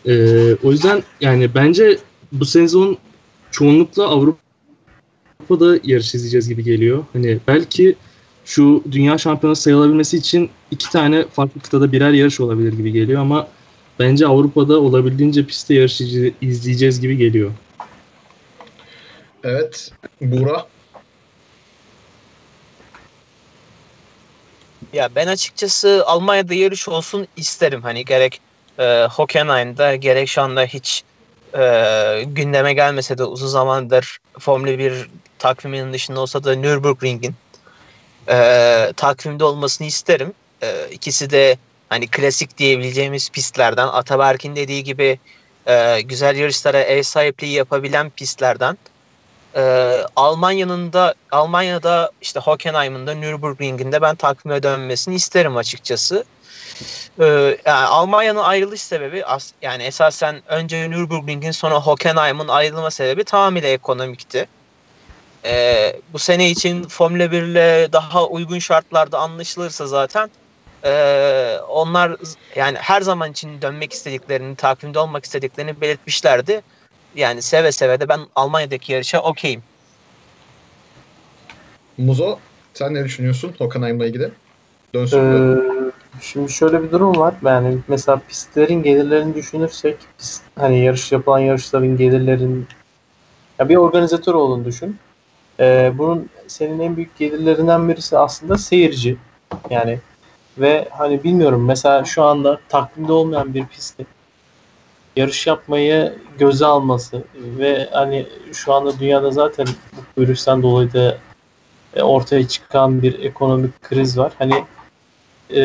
E, 0.06 0.14
o 0.62 0.72
yüzden 0.72 1.02
yani 1.20 1.54
bence 1.54 1.98
bu 2.32 2.44
sezon 2.44 2.98
çoğunlukla 3.50 4.08
Avrupa'da 4.08 5.78
yarış 5.84 6.14
izleyeceğiz 6.14 6.48
gibi 6.48 6.64
geliyor. 6.64 7.04
Hani 7.12 7.38
belki 7.48 7.96
şu 8.44 8.84
dünya 8.92 9.18
şampiyonası 9.18 9.62
sayılabilmesi 9.62 10.16
için 10.16 10.50
iki 10.70 10.90
tane 10.90 11.24
farklı 11.26 11.60
kıtada 11.60 11.92
birer 11.92 12.10
yarış 12.10 12.40
olabilir 12.40 12.72
gibi 12.72 12.92
geliyor 12.92 13.20
ama 13.20 13.48
bence 13.98 14.26
Avrupa'da 14.26 14.80
olabildiğince 14.80 15.46
pistte 15.46 15.74
yarış 15.74 16.00
izleyeceğiz 16.40 17.00
gibi 17.00 17.16
geliyor. 17.16 17.50
Evet. 19.44 19.92
Buğra? 20.20 20.66
Ya 24.92 25.08
ben 25.16 25.26
açıkçası 25.26 26.02
Almanya'da 26.06 26.54
yarış 26.54 26.88
olsun 26.88 27.26
isterim. 27.36 27.82
Hani 27.82 28.04
gerek 28.04 28.40
e, 28.78 29.06
Hockenheim'da 29.10 29.96
gerek 29.96 30.28
şu 30.28 30.42
anda 30.42 30.64
hiç 30.64 31.04
e, 31.58 32.24
gündeme 32.26 32.72
gelmese 32.72 33.18
de 33.18 33.24
uzun 33.24 33.46
zamandır 33.46 34.18
Formula 34.38 34.78
1 34.78 35.08
takviminin 35.38 35.92
dışında 35.92 36.20
olsa 36.20 36.44
da 36.44 36.54
Nürburgring'in 36.54 37.34
e, 38.28 38.92
takvimde 38.96 39.44
olmasını 39.44 39.86
isterim. 39.86 40.32
E, 40.62 40.88
ikisi 40.90 41.30
de 41.30 41.58
hani 41.88 42.06
klasik 42.06 42.58
diyebileceğimiz 42.58 43.30
pistlerden 43.30 43.86
Ataberk'in 43.86 44.56
dediği 44.56 44.84
gibi 44.84 45.18
e, 45.66 46.00
güzel 46.00 46.36
yarışlara 46.36 46.80
ev 46.80 47.02
sahipliği 47.02 47.52
yapabilen 47.52 48.10
pistlerden. 48.10 48.78
E, 49.56 49.94
Almanya'nın 50.16 50.92
da 50.92 51.14
Almanya'da 51.32 52.10
işte 52.22 52.40
Hockenheim'ın 52.40 53.06
da 53.06 53.14
Nürburgring'in 53.14 53.92
de 53.92 54.02
ben 54.02 54.14
takvime 54.14 54.62
dönmesini 54.62 55.14
isterim 55.14 55.56
açıkçası. 55.56 56.24
E, 57.20 57.24
yani 57.66 57.86
Almanya'nın 57.86 58.42
ayrılış 58.42 58.82
sebebi 58.82 59.24
as, 59.24 59.52
yani 59.62 59.82
esasen 59.82 60.42
önce 60.48 60.90
Nürburgring'in 60.90 61.50
sonra 61.50 61.80
Hockenheim'ın 61.80 62.48
ayrılma 62.48 62.90
sebebi 62.90 63.24
tamamıyla 63.24 63.68
ekonomikti. 63.68 64.48
E, 65.46 65.92
bu 66.12 66.18
sene 66.18 66.50
için 66.50 66.82
Formula 66.88 67.32
1 67.32 67.42
ile 67.42 67.88
daha 67.92 68.26
uygun 68.26 68.58
şartlarda 68.58 69.18
anlaşılırsa 69.18 69.86
zaten 69.86 70.30
e, 70.84 71.58
onlar 71.68 72.16
yani 72.56 72.78
her 72.78 73.00
zaman 73.00 73.30
için 73.30 73.62
dönmek 73.62 73.92
istediklerini, 73.92 74.56
takvimde 74.56 74.98
olmak 74.98 75.24
istediklerini 75.24 75.80
belirtmişlerdi. 75.80 76.62
Yani 77.16 77.42
seve 77.42 77.72
seve 77.72 78.00
de 78.00 78.08
ben 78.08 78.20
Almanya'daki 78.36 78.92
yarışa 78.92 79.20
okeyim. 79.20 79.62
Muzo 81.98 82.38
sen 82.74 82.94
ne 82.94 83.04
düşünüyorsun 83.04 83.54
Hockenheim'la 83.58 84.06
ilgili? 84.06 84.30
Dönsün 84.94 85.18
Ee, 85.18 85.22
mü? 85.22 85.92
şimdi 86.20 86.52
şöyle 86.52 86.82
bir 86.82 86.90
durum 86.92 87.16
var. 87.16 87.34
Yani 87.44 87.78
mesela 87.88 88.20
pistlerin 88.28 88.82
gelirlerini 88.82 89.34
düşünürsek 89.34 89.96
pist, 90.18 90.42
hani 90.58 90.84
yarış 90.84 91.12
yapılan 91.12 91.38
yarışların 91.38 91.96
gelirlerin 91.96 92.66
ya 93.58 93.68
bir 93.68 93.76
organizatör 93.76 94.34
olduğunu 94.34 94.64
düşün. 94.64 94.96
Ee, 95.60 95.92
bunun 95.98 96.30
senin 96.46 96.80
en 96.80 96.96
büyük 96.96 97.18
gelirlerinden 97.18 97.88
birisi 97.88 98.18
aslında 98.18 98.58
seyirci. 98.58 99.16
Yani 99.70 99.98
ve 100.58 100.88
hani 100.90 101.24
bilmiyorum 101.24 101.64
mesela 101.64 102.04
şu 102.04 102.22
anda 102.22 102.60
takvimde 102.68 103.12
olmayan 103.12 103.54
bir 103.54 103.66
pistte 103.66 104.04
yarış 105.16 105.46
yapmayı 105.46 106.14
göze 106.38 106.66
alması 106.66 107.24
ve 107.34 107.88
hani 107.92 108.26
şu 108.52 108.72
anda 108.72 108.98
dünyada 108.98 109.30
zaten 109.30 109.66
bu 110.16 110.22
virüsten 110.22 110.62
dolayı 110.62 110.92
da 110.92 111.18
e, 111.96 112.02
ortaya 112.02 112.48
çıkan 112.48 113.02
bir 113.02 113.18
ekonomik 113.24 113.82
kriz 113.82 114.18
var. 114.18 114.32
Hani 114.38 114.64
e, 115.54 115.62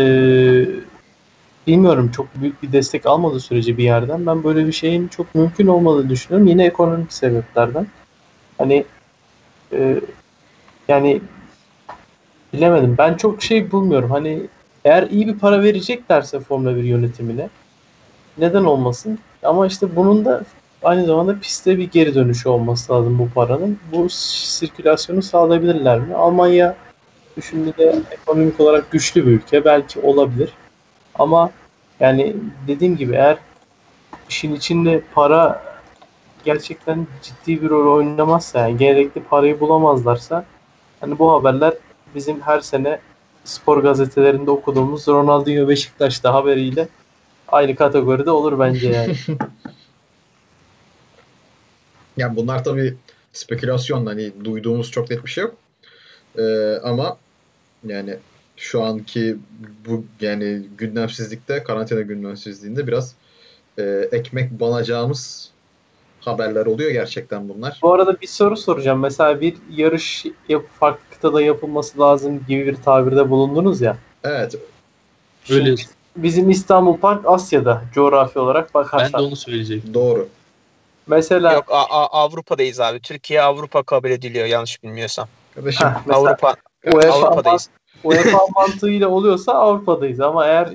bilmiyorum 1.67 2.12
çok 2.12 2.28
büyük 2.36 2.63
bir 2.63 2.71
destek 2.71 3.06
almadığı 3.06 3.39
sürece 3.39 3.78
bir 3.78 3.84
yerden 3.84 4.25
ben 4.25 4.43
böyle 4.43 4.67
bir 4.67 4.71
şeyin 4.71 5.08
çok 5.08 5.36
mümkün 5.36 5.67
olmadığını 5.67 6.10
düşünüyorum. 6.10 6.47
Yine 6.47 6.65
ekonomik 6.65 7.13
sebeplerden. 7.13 7.88
Hani 8.58 8.86
e, 9.73 10.01
yani 10.88 11.21
bilemedim. 12.53 12.95
Ben 12.97 13.13
çok 13.13 13.43
şey 13.43 13.71
bulmuyorum. 13.71 14.12
Hani 14.12 14.41
eğer 14.86 15.03
iyi 15.03 15.27
bir 15.27 15.39
para 15.39 15.63
vereceklerse 15.63 16.39
Formula 16.39 16.75
1 16.75 16.84
yönetimine 16.84 17.49
neden 18.38 18.63
olmasın? 18.63 19.19
Ama 19.43 19.67
işte 19.67 19.95
bunun 19.95 20.25
da 20.25 20.43
aynı 20.84 21.05
zamanda 21.05 21.39
piste 21.39 21.77
bir 21.77 21.91
geri 21.91 22.15
dönüşü 22.15 22.49
olması 22.49 22.93
lazım 22.93 23.19
bu 23.19 23.29
paranın. 23.29 23.79
Bu 23.91 24.10
sirkülasyonu 24.10 25.21
sağlayabilirler 25.21 25.99
mi? 25.99 26.15
Almanya 26.15 26.75
düşündüğünde 27.38 27.95
ekonomik 28.12 28.60
olarak 28.60 28.91
güçlü 28.91 29.27
bir 29.27 29.32
ülke. 29.32 29.65
Belki 29.65 29.99
olabilir. 29.99 30.49
Ama 31.15 31.51
yani 31.99 32.36
dediğim 32.67 32.97
gibi 32.97 33.13
eğer 33.13 33.38
işin 34.29 34.55
içinde 34.55 35.01
para 35.13 35.68
gerçekten 36.45 37.08
ciddi 37.21 37.62
bir 37.62 37.69
rol 37.69 37.95
oynamazsa 37.97 38.60
yani 38.60 38.78
gerekli 38.78 39.23
parayı 39.23 39.60
bulamazlarsa 39.60 40.45
hani 40.99 41.19
bu 41.19 41.32
haberler 41.32 41.73
bizim 42.15 42.41
her 42.41 42.60
sene 42.60 42.99
spor 43.43 43.84
gazetelerinde 43.84 44.52
okuduğumuz 44.52 45.08
Ronaldinho 45.08 45.69
Beşiktaş'ta 45.69 46.34
haberiyle 46.34 46.88
aynı 47.47 47.75
kategoride 47.75 48.32
olur 48.32 48.60
bence 48.60 48.89
yani. 48.89 49.15
Yani 52.17 52.36
bunlar 52.36 52.63
tabii 52.63 52.97
spekülasyon 53.34 54.06
hani 54.06 54.32
duyduğumuz 54.43 54.91
çok 54.91 55.10
net 55.10 55.25
bir 55.25 55.30
şey 55.30 55.43
yok. 55.43 55.56
Ee, 56.38 56.75
ama 56.84 57.17
yani 57.88 58.17
şu 58.58 58.84
anki 58.84 59.38
bu 59.88 60.06
yani 60.21 60.62
gündemsizlikte 60.78 61.63
karantina 61.63 62.02
gündemsizliğinde 62.02 62.88
biraz 62.88 63.15
e, 63.78 64.10
ekmek 64.12 64.52
banacağımız 64.52 65.52
haberler 66.25 66.65
oluyor 66.65 66.91
gerçekten 66.91 67.49
bunlar. 67.49 67.79
Bu 67.82 67.93
arada 67.93 68.21
bir 68.21 68.27
soru 68.27 68.58
soracağım. 68.58 68.99
Mesela 68.99 69.41
bir 69.41 69.53
yarış 69.75 70.25
yap, 70.49 70.63
farklı 70.79 71.03
kıtada 71.12 71.41
yapılması 71.41 71.99
lazım 71.99 72.45
gibi 72.47 72.65
bir 72.67 72.75
tabirde 72.75 73.29
bulundunuz 73.29 73.82
ya. 73.82 73.97
Evet. 74.23 74.55
Öyle. 75.49 75.75
Bizim 76.15 76.49
İstanbul 76.49 76.97
Park 76.97 77.21
Asya'da 77.25 77.82
coğrafi 77.93 78.39
olarak 78.39 78.75
Ben 78.75 78.82
bakarsak. 78.84 79.13
de 79.13 79.23
onu 79.23 79.36
söyleyecektim. 79.36 79.93
Doğru. 79.93 80.27
Mesela 81.08 81.53
Yok 81.53 81.65
A- 81.71 81.86
A- 81.89 82.23
Avrupa'dayız 82.23 82.79
abi. 82.79 82.99
Türkiye 82.99 83.41
Avrupa 83.41 83.84
kabul 83.84 84.10
ediliyor 84.10 84.45
yanlış 84.45 84.84
bilmiyorsam. 84.84 85.27
Kardeşim 85.55 85.88
mesela 86.05 86.19
Avrupa 86.29 86.55
UEFA, 86.93 87.13
Avrupa'dayız. 87.13 87.69
UEFA 88.03 88.39
mantığıyla 88.55 89.08
oluyorsa 89.08 89.53
Avrupa'dayız 89.53 90.19
ama 90.19 90.45
eğer 90.45 90.69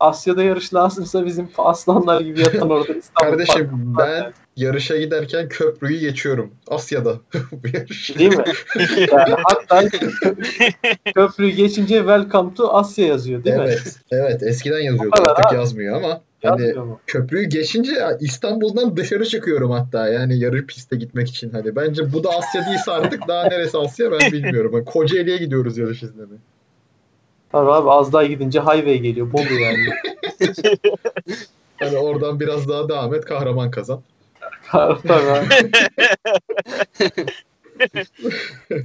Asya'da 0.00 0.42
yarış 0.42 0.74
lazımsa 0.74 1.26
bizim 1.26 1.48
aslanlar 1.58 2.20
gibi 2.20 2.40
yatan 2.40 2.70
orada 2.70 2.92
İstanbul 2.94 3.30
kardeşim 3.30 3.94
Park- 3.96 4.08
ben 4.08 4.32
yarışa 4.56 4.96
giderken 4.96 5.48
köprüyü 5.48 6.00
geçiyorum. 6.00 6.50
Asya'da 6.68 7.16
bu 7.52 7.68
yarış. 7.76 8.18
Değil 8.18 8.36
mi? 8.36 8.44
Yani 9.12 9.34
hatta 9.44 9.88
köprüyü 11.14 11.52
geçince 11.52 11.98
Welcome 11.98 12.54
to 12.54 12.74
Asya 12.74 13.06
yazıyor 13.06 13.44
değil 13.44 13.56
mi? 13.56 13.62
Evet. 13.66 13.96
Evet. 14.10 14.42
Eskiden 14.42 14.80
yazıyordu. 14.80 15.22
Artık 15.22 15.46
abi. 15.46 15.54
yazmıyor 15.54 15.96
ama 15.96 16.20
hani 16.42 16.74
köprüyü 17.06 17.44
geçince 17.44 17.92
İstanbul'dan 18.20 18.96
dışarı 18.96 19.26
çıkıyorum 19.26 19.70
hatta 19.70 20.08
yani 20.08 20.38
yarı 20.38 20.66
piste 20.66 20.96
gitmek 20.96 21.28
için 21.28 21.50
hani 21.50 21.76
bence 21.76 22.12
bu 22.12 22.24
da 22.24 22.30
Asya 22.30 22.66
değilse 22.66 22.92
artık 22.92 23.28
daha 23.28 23.42
neresi 23.42 23.78
Asya 23.78 24.12
ben 24.12 24.32
bilmiyorum. 24.32 24.72
Hani 24.72 24.84
Kocaeli'ye 24.84 25.36
gidiyoruz 25.36 25.78
yarış 25.78 26.02
izlemeye. 26.02 26.40
Tabii 27.52 27.70
abi 27.70 27.90
az 27.90 28.12
daha 28.12 28.24
gidince 28.24 28.60
highway 28.60 28.98
geliyor. 28.98 29.32
Bolu 29.32 29.52
yani. 29.60 29.86
Hani 31.82 31.98
oradan 31.98 32.40
biraz 32.40 32.68
daha 32.68 32.88
devam 32.88 33.14
et 33.14 33.24
kahraman 33.24 33.70
kazan. 33.70 34.02
Tabii 34.72 35.12
abi. 35.12 35.48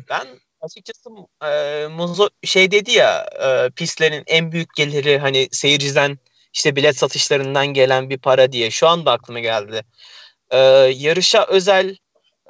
Ben 0.09 0.27
açıkçası 0.61 1.09
e, 1.45 1.87
Muzo 1.87 2.29
şey 2.43 2.71
dedi 2.71 2.91
ya 2.91 3.29
e, 3.43 3.69
pistlerin 3.69 4.23
en 4.27 4.51
büyük 4.51 4.75
geliri 4.75 5.19
hani 5.19 5.47
seyirciden 5.51 6.17
işte 6.53 6.75
bilet 6.75 6.97
satışlarından 6.97 7.67
gelen 7.67 8.09
bir 8.09 8.17
para 8.17 8.51
diye 8.51 8.71
şu 8.71 8.87
anda 8.87 9.11
aklıma 9.11 9.39
geldi. 9.39 9.81
E, 10.51 10.57
yarışa 10.95 11.45
özel 11.45 11.97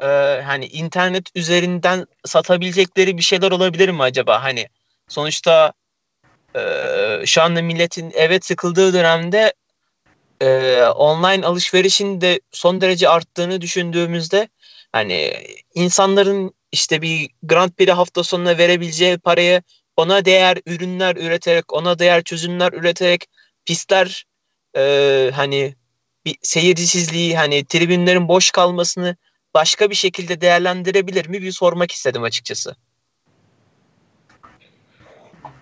e, 0.01 0.07
hani 0.45 0.65
internet 0.65 1.35
üzerinden 1.35 2.05
satabilecekleri 2.25 3.17
bir 3.17 3.23
şeyler 3.23 3.51
olabilir 3.51 3.89
mi 3.89 4.03
acaba? 4.03 4.43
Hani 4.43 4.67
sonuçta 5.07 5.73
e, 6.55 6.61
şu 7.25 7.41
anda 7.41 7.61
milletin 7.61 8.11
eve 8.15 8.39
sıkıldığı 8.41 8.93
dönemde 8.93 9.53
e, 10.41 10.81
online 10.83 11.45
alışverişin 11.45 12.21
de 12.21 12.39
son 12.51 12.81
derece 12.81 13.09
arttığını 13.09 13.61
düşündüğümüzde 13.61 14.49
hani 14.91 15.33
insanların 15.73 16.53
işte 16.71 17.01
bir 17.01 17.29
Grand 17.43 17.71
Prix 17.71 17.89
hafta 17.89 18.23
sonuna 18.23 18.57
verebileceği 18.57 19.17
parayı 19.17 19.61
ona 19.97 20.25
değer 20.25 20.57
ürünler 20.65 21.15
üreterek, 21.15 21.73
ona 21.73 21.99
değer 21.99 22.23
çözümler 22.23 22.73
üreterek 22.73 23.25
pistler 23.65 24.25
e, 24.77 25.31
hani 25.33 25.75
bir 26.25 26.35
seyircisizliği 26.41 27.37
hani 27.37 27.65
tribünlerin 27.65 28.27
boş 28.27 28.51
kalmasını 28.51 29.15
başka 29.53 29.89
bir 29.89 29.95
şekilde 29.95 30.41
değerlendirebilir 30.41 31.27
mi 31.27 31.41
bir 31.41 31.51
sormak 31.51 31.91
istedim 31.91 32.23
açıkçası. 32.23 32.75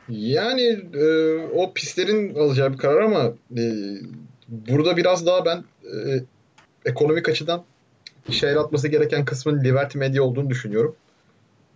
Yani 0.09 0.79
e, 0.93 1.35
o 1.53 1.73
pistlerin 1.73 2.35
alacağı 2.35 2.73
bir 2.73 2.77
karar 2.77 3.01
ama 3.01 3.33
e, 3.57 3.63
burada 4.47 4.97
biraz 4.97 5.25
daha 5.25 5.45
ben 5.45 5.63
e, 5.83 6.23
ekonomik 6.85 7.29
açıdan 7.29 7.63
işe 8.29 8.47
el 8.47 8.57
atması 8.57 8.87
gereken 8.87 9.25
kısmın 9.25 9.63
Liberty 9.63 9.97
Media 9.97 10.23
olduğunu 10.23 10.49
düşünüyorum. 10.49 10.95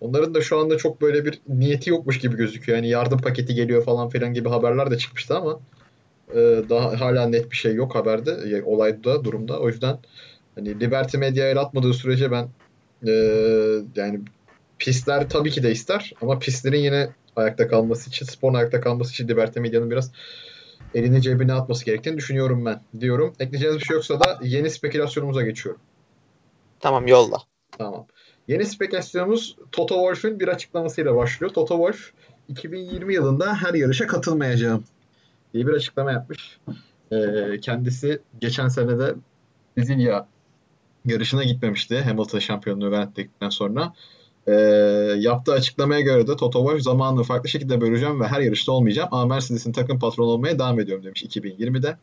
Onların 0.01 0.33
da 0.33 0.41
şu 0.41 0.59
anda 0.59 0.77
çok 0.77 1.01
böyle 1.01 1.25
bir 1.25 1.41
niyeti 1.47 1.89
yokmuş 1.89 2.19
gibi 2.19 2.35
gözüküyor. 2.35 2.77
Yani 2.77 2.89
yardım 2.89 3.19
paketi 3.19 3.55
geliyor 3.55 3.85
falan 3.85 4.09
filan 4.09 4.33
gibi 4.33 4.49
haberler 4.49 4.91
de 4.91 4.97
çıkmıştı 4.97 5.37
ama 5.37 5.59
e, 6.33 6.63
daha 6.69 7.01
hala 7.01 7.27
net 7.27 7.51
bir 7.51 7.55
şey 7.55 7.73
yok 7.73 7.95
haberde, 7.95 8.31
e, 8.31 8.63
olayda, 8.63 9.23
durumda. 9.23 9.59
O 9.59 9.67
yüzden 9.67 9.99
hani 10.55 10.79
Liberty 10.79 11.17
Media 11.17 11.47
el 11.47 11.57
atmadığı 11.57 11.93
sürece 11.93 12.31
ben 12.31 12.47
e, 13.07 13.11
yani 13.95 14.19
pistler 14.79 15.29
tabii 15.29 15.51
ki 15.51 15.63
de 15.63 15.71
ister 15.71 16.13
ama 16.21 16.39
pistlerin 16.39 16.79
yine 16.79 17.09
ayakta 17.35 17.67
kalması 17.67 18.09
için, 18.09 18.25
sporun 18.25 18.53
ayakta 18.53 18.81
kalması 18.81 19.11
için 19.11 19.27
Liberty 19.27 19.59
Media'nın 19.59 19.91
biraz 19.91 20.11
elini 20.93 21.21
cebine 21.21 21.53
atması 21.53 21.85
gerektiğini 21.85 22.17
düşünüyorum 22.17 22.65
ben 22.65 22.81
diyorum. 22.99 23.33
Ekleyeceğiniz 23.39 23.79
bir 23.79 23.85
şey 23.85 23.95
yoksa 23.95 24.19
da 24.19 24.39
yeni 24.41 24.69
spekülasyonumuza 24.69 25.41
geçiyorum. 25.41 25.81
Tamam 26.79 27.07
yolla. 27.07 27.37
Tamam. 27.77 28.05
Yeni 28.47 28.65
spekülasyonumuz 28.65 29.55
Toto 29.71 29.95
Wolff'ün 29.95 30.39
bir 30.39 30.47
açıklamasıyla 30.47 31.15
başlıyor. 31.15 31.53
Toto 31.53 31.75
Wolff 31.75 32.11
2020 32.47 33.13
yılında 33.13 33.55
her 33.55 33.73
yarışa 33.73 34.07
katılmayacağım 34.07 34.83
diye 35.53 35.67
bir 35.67 35.73
açıklama 35.73 36.11
yapmış. 36.11 36.59
Ee, 37.11 37.59
kendisi 37.61 38.21
geçen 38.41 38.67
sene 38.67 38.99
de 38.99 39.15
Brezilya 39.77 40.27
yarışına 41.05 41.43
gitmemişti 41.43 42.01
Hamilton 42.01 42.39
şampiyonluğu 42.39 42.89
garantiledikten 42.89 43.49
sonra. 43.49 43.93
Ee, 44.49 44.53
yaptığı 45.17 45.51
açıklamaya 45.51 46.01
göre 46.01 46.27
de 46.27 46.35
Toto 46.35 46.59
Wolff 46.59 46.81
zamanını 46.81 47.23
farklı 47.23 47.49
şekilde 47.49 47.81
böleceğim 47.81 48.21
ve 48.21 48.27
her 48.27 48.41
yarışta 48.41 48.71
olmayacağım 48.71 49.09
ama 49.11 49.25
Mercedes'in 49.25 49.71
takım 49.71 49.99
patronu 49.99 50.27
olmaya 50.27 50.59
devam 50.59 50.79
ediyorum 50.79 51.03
demiş 51.03 51.23
2020'de. 51.23 51.97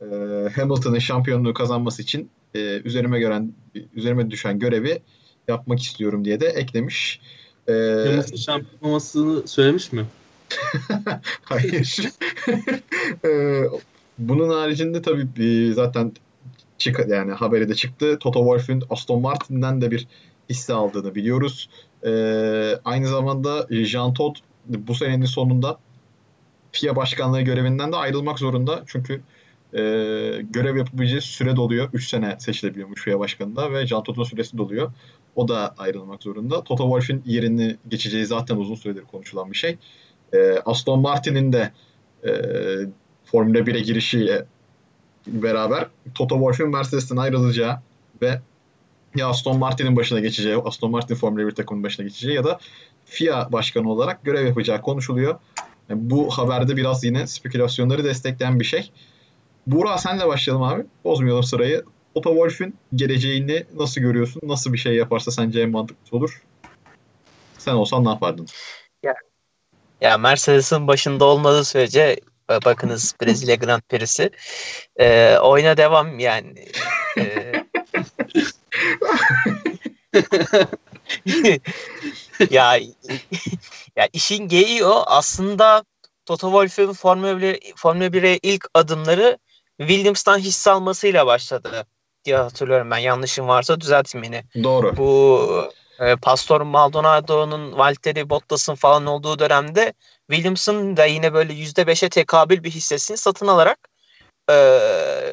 Ee, 0.00 0.48
Hamilton'ın 0.56 0.98
şampiyonluğu 0.98 1.54
kazanması 1.54 2.02
için 2.02 2.30
e, 2.54 2.58
üzerime 2.84 3.20
gören 3.20 3.52
üzerime 3.94 4.30
düşen 4.30 4.58
görevi 4.58 5.02
yapmak 5.48 5.80
istiyorum 5.80 6.24
diye 6.24 6.40
de 6.40 6.46
eklemiş. 6.46 7.20
Ee, 7.68 7.72
Hamilton 7.72 8.36
şampiyon 8.36 8.82
olmasını 8.82 9.48
söylemiş 9.48 9.92
mi? 9.92 10.06
Hayır. 11.42 12.00
Ee, 13.24 13.62
bunun 14.18 14.48
haricinde 14.48 15.02
tabii 15.02 15.44
e, 15.44 15.72
zaten 15.72 16.12
çık 16.78 17.00
yani 17.08 17.32
haberi 17.32 17.68
de 17.68 17.74
çıktı. 17.74 18.18
Toto 18.20 18.40
Wolff'ün 18.40 18.82
Aston 18.90 19.20
Martin'den 19.20 19.80
de 19.80 19.90
bir 19.90 20.06
hisse 20.50 20.72
aldığını 20.72 21.14
biliyoruz. 21.14 21.68
Ee, 22.06 22.74
aynı 22.84 23.06
zamanda 23.06 23.66
Jean 23.70 24.14
Todt 24.14 24.38
bu 24.66 24.94
senenin 24.94 25.24
sonunda 25.24 25.78
FIA 26.72 26.96
başkanlığı 26.96 27.40
görevinden 27.40 27.92
de 27.92 27.96
ayrılmak 27.96 28.38
zorunda. 28.38 28.82
Çünkü 28.86 29.20
e, 29.72 29.80
görev 30.50 30.76
yapabileceği 30.76 31.20
süre 31.20 31.56
doluyor. 31.56 31.88
3 31.92 32.08
sene 32.08 32.36
seçilebiliyormuş 32.38 33.04
FIA 33.04 33.18
başkanında 33.18 33.72
ve 33.72 33.86
Jean 33.86 34.02
Todt'un 34.02 34.24
süresi 34.24 34.58
doluyor. 34.58 34.92
O 35.36 35.48
da 35.48 35.74
ayrılmak 35.78 36.22
zorunda. 36.22 36.64
Toto 36.64 36.82
Wolff'ün 36.82 37.22
yerini 37.26 37.76
geçeceği 37.88 38.26
zaten 38.26 38.56
uzun 38.56 38.74
süredir 38.74 39.04
konuşulan 39.04 39.52
bir 39.52 39.56
şey. 39.56 39.78
E, 40.32 40.58
Aston 40.64 41.00
Martin'in 41.00 41.52
de 41.52 41.72
e, 42.24 42.30
Formula 43.24 43.58
1'e 43.58 43.80
girişiyle 43.80 44.46
beraber 45.26 45.86
Toto 46.14 46.34
Wolff'ün 46.34 46.70
Mercedes'ten 46.70 47.16
ayrılacağı 47.16 47.80
ve 48.22 48.40
ya 49.16 49.28
Aston 49.28 49.58
Martin'in 49.58 49.96
başına 49.96 50.20
geçeceği, 50.20 50.56
Aston 50.56 50.90
Martin 50.90 51.14
Formula 51.14 51.46
1 51.46 51.50
takımının 51.50 51.84
başına 51.84 52.06
geçeceği 52.06 52.34
ya 52.34 52.44
da 52.44 52.58
FIA 53.04 53.52
başkanı 53.52 53.90
olarak 53.90 54.24
görev 54.24 54.46
yapacağı 54.46 54.82
konuşuluyor. 54.82 55.38
Yani 55.88 56.10
bu 56.10 56.30
haberde 56.30 56.76
biraz 56.76 57.04
yine 57.04 57.26
spekülasyonları 57.26 58.04
destekleyen 58.04 58.60
bir 58.60 58.64
şey. 58.64 58.90
Buğra 59.66 59.98
senle 59.98 60.26
başlayalım 60.26 60.62
abi. 60.62 60.84
Bozmayalım 61.04 61.42
sırayı. 61.42 61.84
Toto 62.14 62.30
Wolff'ün 62.30 62.74
geleceğini 62.94 63.64
nasıl 63.76 64.00
görüyorsun? 64.00 64.40
Nasıl 64.44 64.72
bir 64.72 64.78
şey 64.78 64.94
yaparsa 64.94 65.30
sence 65.30 65.60
en 65.60 65.70
mantıklı 65.70 66.18
olur? 66.18 66.42
Sen 67.58 67.72
olsan 67.74 68.04
ne 68.04 68.08
yapardın? 68.08 68.46
Ya 70.00 70.18
Mercedes'in 70.18 70.86
başında 70.86 71.24
olmadığı 71.24 71.64
sürece 71.64 72.20
e, 72.50 72.64
bakınız 72.64 73.14
Brezilya 73.22 73.54
Grand 73.54 73.82
Prix'si 73.88 74.30
e, 74.96 75.36
oyuna 75.38 75.76
devam 75.76 76.18
yani. 76.18 76.66
E, 77.18 77.52
ya 82.50 82.76
ya 83.96 84.08
işin 84.12 84.48
geyiği 84.48 84.84
o 84.84 85.04
aslında 85.06 85.84
Toto 86.26 86.46
Wolff'ün 86.46 86.92
Formula 86.92 87.40
1, 87.40 87.72
Formula 87.76 88.06
1'e 88.06 88.38
ilk 88.42 88.66
adımları 88.74 89.38
Williams'tan 89.78 90.38
hisse 90.38 90.70
almasıyla 90.70 91.26
başladı 91.26 91.86
diye 92.24 92.36
hatırlıyorum 92.36 92.90
ben. 92.90 92.98
Yanlışım 92.98 93.48
varsa 93.48 93.80
düzeltin 93.80 94.22
beni 94.22 94.44
Doğru. 94.64 94.96
bu 94.96 95.40
e, 96.00 96.16
Pastor 96.16 96.60
Maldonado'nun 96.60 97.78
Valtteri 97.78 98.30
Bottas'ın 98.30 98.74
falan 98.74 99.06
olduğu 99.06 99.38
dönemde 99.38 99.92
Williams'ın 100.30 100.96
da 100.96 101.04
yine 101.04 101.34
böyle 101.34 101.52
%5'e 101.52 102.08
tekabül 102.08 102.64
bir 102.64 102.70
hissesini 102.70 103.16
satın 103.16 103.46
alarak 103.46 103.78
e, 104.50 104.54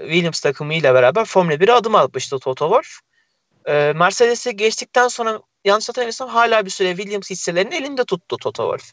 Williams 0.02 0.41
takımıyla 0.41 0.93
beraber 0.93 1.26
Formula 1.26 1.54
1'e 1.54 1.73
adım 1.73 1.95
atmıştı 1.95 2.39
Toto 2.39 2.65
Wolff. 2.65 3.00
E, 3.67 3.93
Mercedes'e 3.95 4.51
geçtikten 4.51 5.08
sonra 5.08 5.41
yanlış 5.65 5.89
hatırlamıyorsam 5.89 6.30
hala 6.30 6.65
bir 6.65 6.69
süre 6.69 6.95
Williams 6.95 7.30
hisselerini 7.30 7.75
elinde 7.75 8.06
tuttu 8.06 8.38
Toto 8.38 8.63
Wolff. 8.63 8.91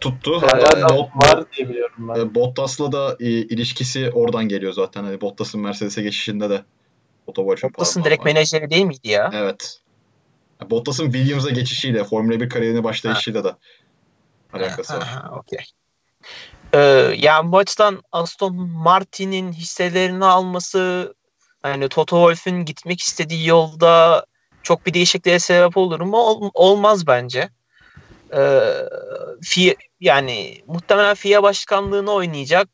Tuttu. 0.00 0.42
Hatta 0.42 0.80
da 0.80 0.86
Bot- 0.96 1.10
var 1.16 1.52
diye 1.52 1.68
biliyorum 1.68 2.08
ben. 2.08 2.20
e, 2.20 2.34
Bottas'la 2.34 2.92
da 2.92 3.16
e, 3.20 3.24
ilişkisi 3.26 4.10
oradan 4.14 4.48
geliyor 4.48 4.72
zaten. 4.72 5.04
Hani 5.04 5.20
Bottas'ın 5.20 5.60
Mercedes'e 5.60 6.02
geçişinde 6.02 6.50
de 6.50 6.64
Toto 7.26 7.42
Wolff'un 7.42 7.70
Bottas'ın 7.70 8.04
direkt 8.04 8.20
var. 8.20 8.24
menajeri 8.24 8.70
değil 8.70 8.84
miydi 8.84 9.08
ya? 9.08 9.30
Evet. 9.34 9.80
Bottas'ın 10.70 11.04
Williams'a 11.12 11.50
geçişiyle, 11.50 12.04
Formula 12.04 12.40
1 12.40 12.48
kariyerine 12.48 12.84
başlayışıyla 12.84 13.44
da 13.44 13.58
alakası 14.52 14.94
var. 14.94 15.02
Ha, 15.02 15.30
Okey. 15.38 15.64
Ee, 16.74 16.78
yani 17.18 17.52
bu 17.52 17.58
açıdan 17.58 18.02
Aston 18.12 18.54
Martin'in 18.70 19.52
hisselerini 19.52 20.24
alması 20.24 21.14
hani 21.70 21.88
Toto 21.88 22.16
Wolff'ün 22.16 22.64
gitmek 22.64 23.00
istediği 23.00 23.46
yolda 23.48 24.26
çok 24.62 24.86
bir 24.86 24.94
değişikliğe 24.94 25.38
sebep 25.38 25.76
olur 25.76 26.00
mu? 26.00 26.16
Ol- 26.16 26.50
olmaz 26.54 27.06
bence. 27.06 27.48
Ee, 28.34 28.60
FIA, 29.42 29.74
yani 30.00 30.62
muhtemelen 30.66 31.14
FIA 31.14 31.42
başkanlığını 31.42 32.12
oynayacak. 32.12 32.68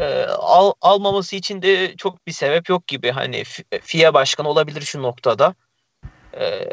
Ee, 0.00 0.24
al, 0.24 0.72
almaması 0.80 1.36
için 1.36 1.62
de 1.62 1.96
çok 1.96 2.26
bir 2.26 2.32
sebep 2.32 2.68
yok 2.68 2.86
gibi. 2.86 3.10
Hani 3.10 3.44
FIA 3.82 4.14
başkanı 4.14 4.48
olabilir 4.48 4.80
şu 4.80 5.02
noktada. 5.02 5.54
Ee, 6.38 6.68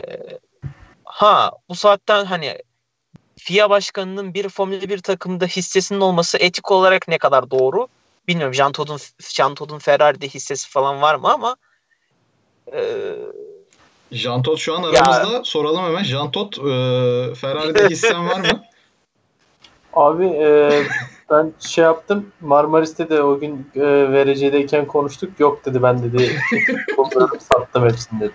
ha 1.06 1.52
bu 1.70 1.76
saatten 1.76 2.26
hani 2.26 2.58
FIA 3.38 3.70
başkanının 3.70 4.34
bir 4.34 4.50
Formula 4.50 4.82
1 4.82 5.00
takımda 5.00 5.46
hissesinin 5.46 6.02
olması 6.02 6.38
etik 6.38 6.72
olarak 6.72 7.08
ne 7.08 7.18
kadar 7.18 7.52
doğru 7.52 7.88
bilmiyorum. 8.28 8.54
Jean 8.54 8.72
Todt'un 8.72 8.98
Jean 9.20 9.56
Todt'un 9.56 9.80
Ferrari'de 9.80 10.28
hissesi 10.28 10.70
falan 10.70 11.02
var 11.02 11.16
mı 11.16 11.32
ama 11.34 11.56
e, 12.74 13.12
Jean 14.12 14.42
Todt 14.42 14.60
şu 14.60 14.76
an 14.76 14.84
Ya- 14.84 15.02
aramızda. 15.04 15.44
Soralım 15.44 15.86
hemen. 15.86 16.04
Jean 16.04 16.32
Todt 16.32 16.58
e, 16.58 16.62
Ferrari'de 17.36 17.88
hissen 17.90 18.28
var 18.28 18.40
mı? 18.40 18.64
Abi 19.94 20.26
e, 20.26 20.70
ben 21.30 21.54
şey 21.60 21.84
yaptım 21.84 22.32
Marmaris'te 22.42 23.10
de 23.10 23.22
o 23.24 23.40
gün 23.40 23.72
e, 23.76 23.82
VRC'deyken 24.14 24.88
konuştuk. 24.88 25.40
Yok 25.40 25.66
dedi 25.66 25.84
ben 25.84 26.04
dedi 26.04 26.40
sattım 27.40 27.84
hepsini 27.84 28.20
dedi. 28.20 28.34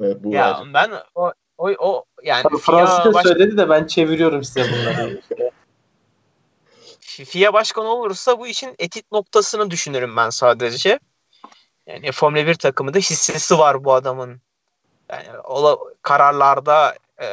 Evet, 0.00 0.16
bu 0.24 0.34
ya 0.34 0.50
var. 0.50 0.66
ben 0.74 0.90
o 1.14 1.32
o, 1.58 1.70
o 1.78 2.04
yani 2.22 2.42
Tabii 2.42 2.58
Fransızca 2.58 3.12
baş- 3.14 3.22
söyledi 3.26 3.56
de 3.56 3.68
ben 3.68 3.86
çeviriyorum 3.86 4.44
size 4.44 4.64
bunları. 4.72 5.20
FIA 7.16 7.52
başkanı 7.52 7.88
olursa 7.88 8.38
bu 8.38 8.46
işin 8.46 8.74
etik 8.78 9.12
noktasını 9.12 9.70
düşünürüm 9.70 10.16
ben 10.16 10.30
sadece. 10.30 10.98
Yani 11.86 12.12
Formula 12.12 12.46
1 12.46 12.54
takımında 12.54 12.98
hissesi 12.98 13.58
var 13.58 13.84
bu 13.84 13.94
adamın. 13.94 14.40
Yani 15.10 15.38
ola, 15.44 15.78
kararlarda 16.02 16.96
e, 17.22 17.26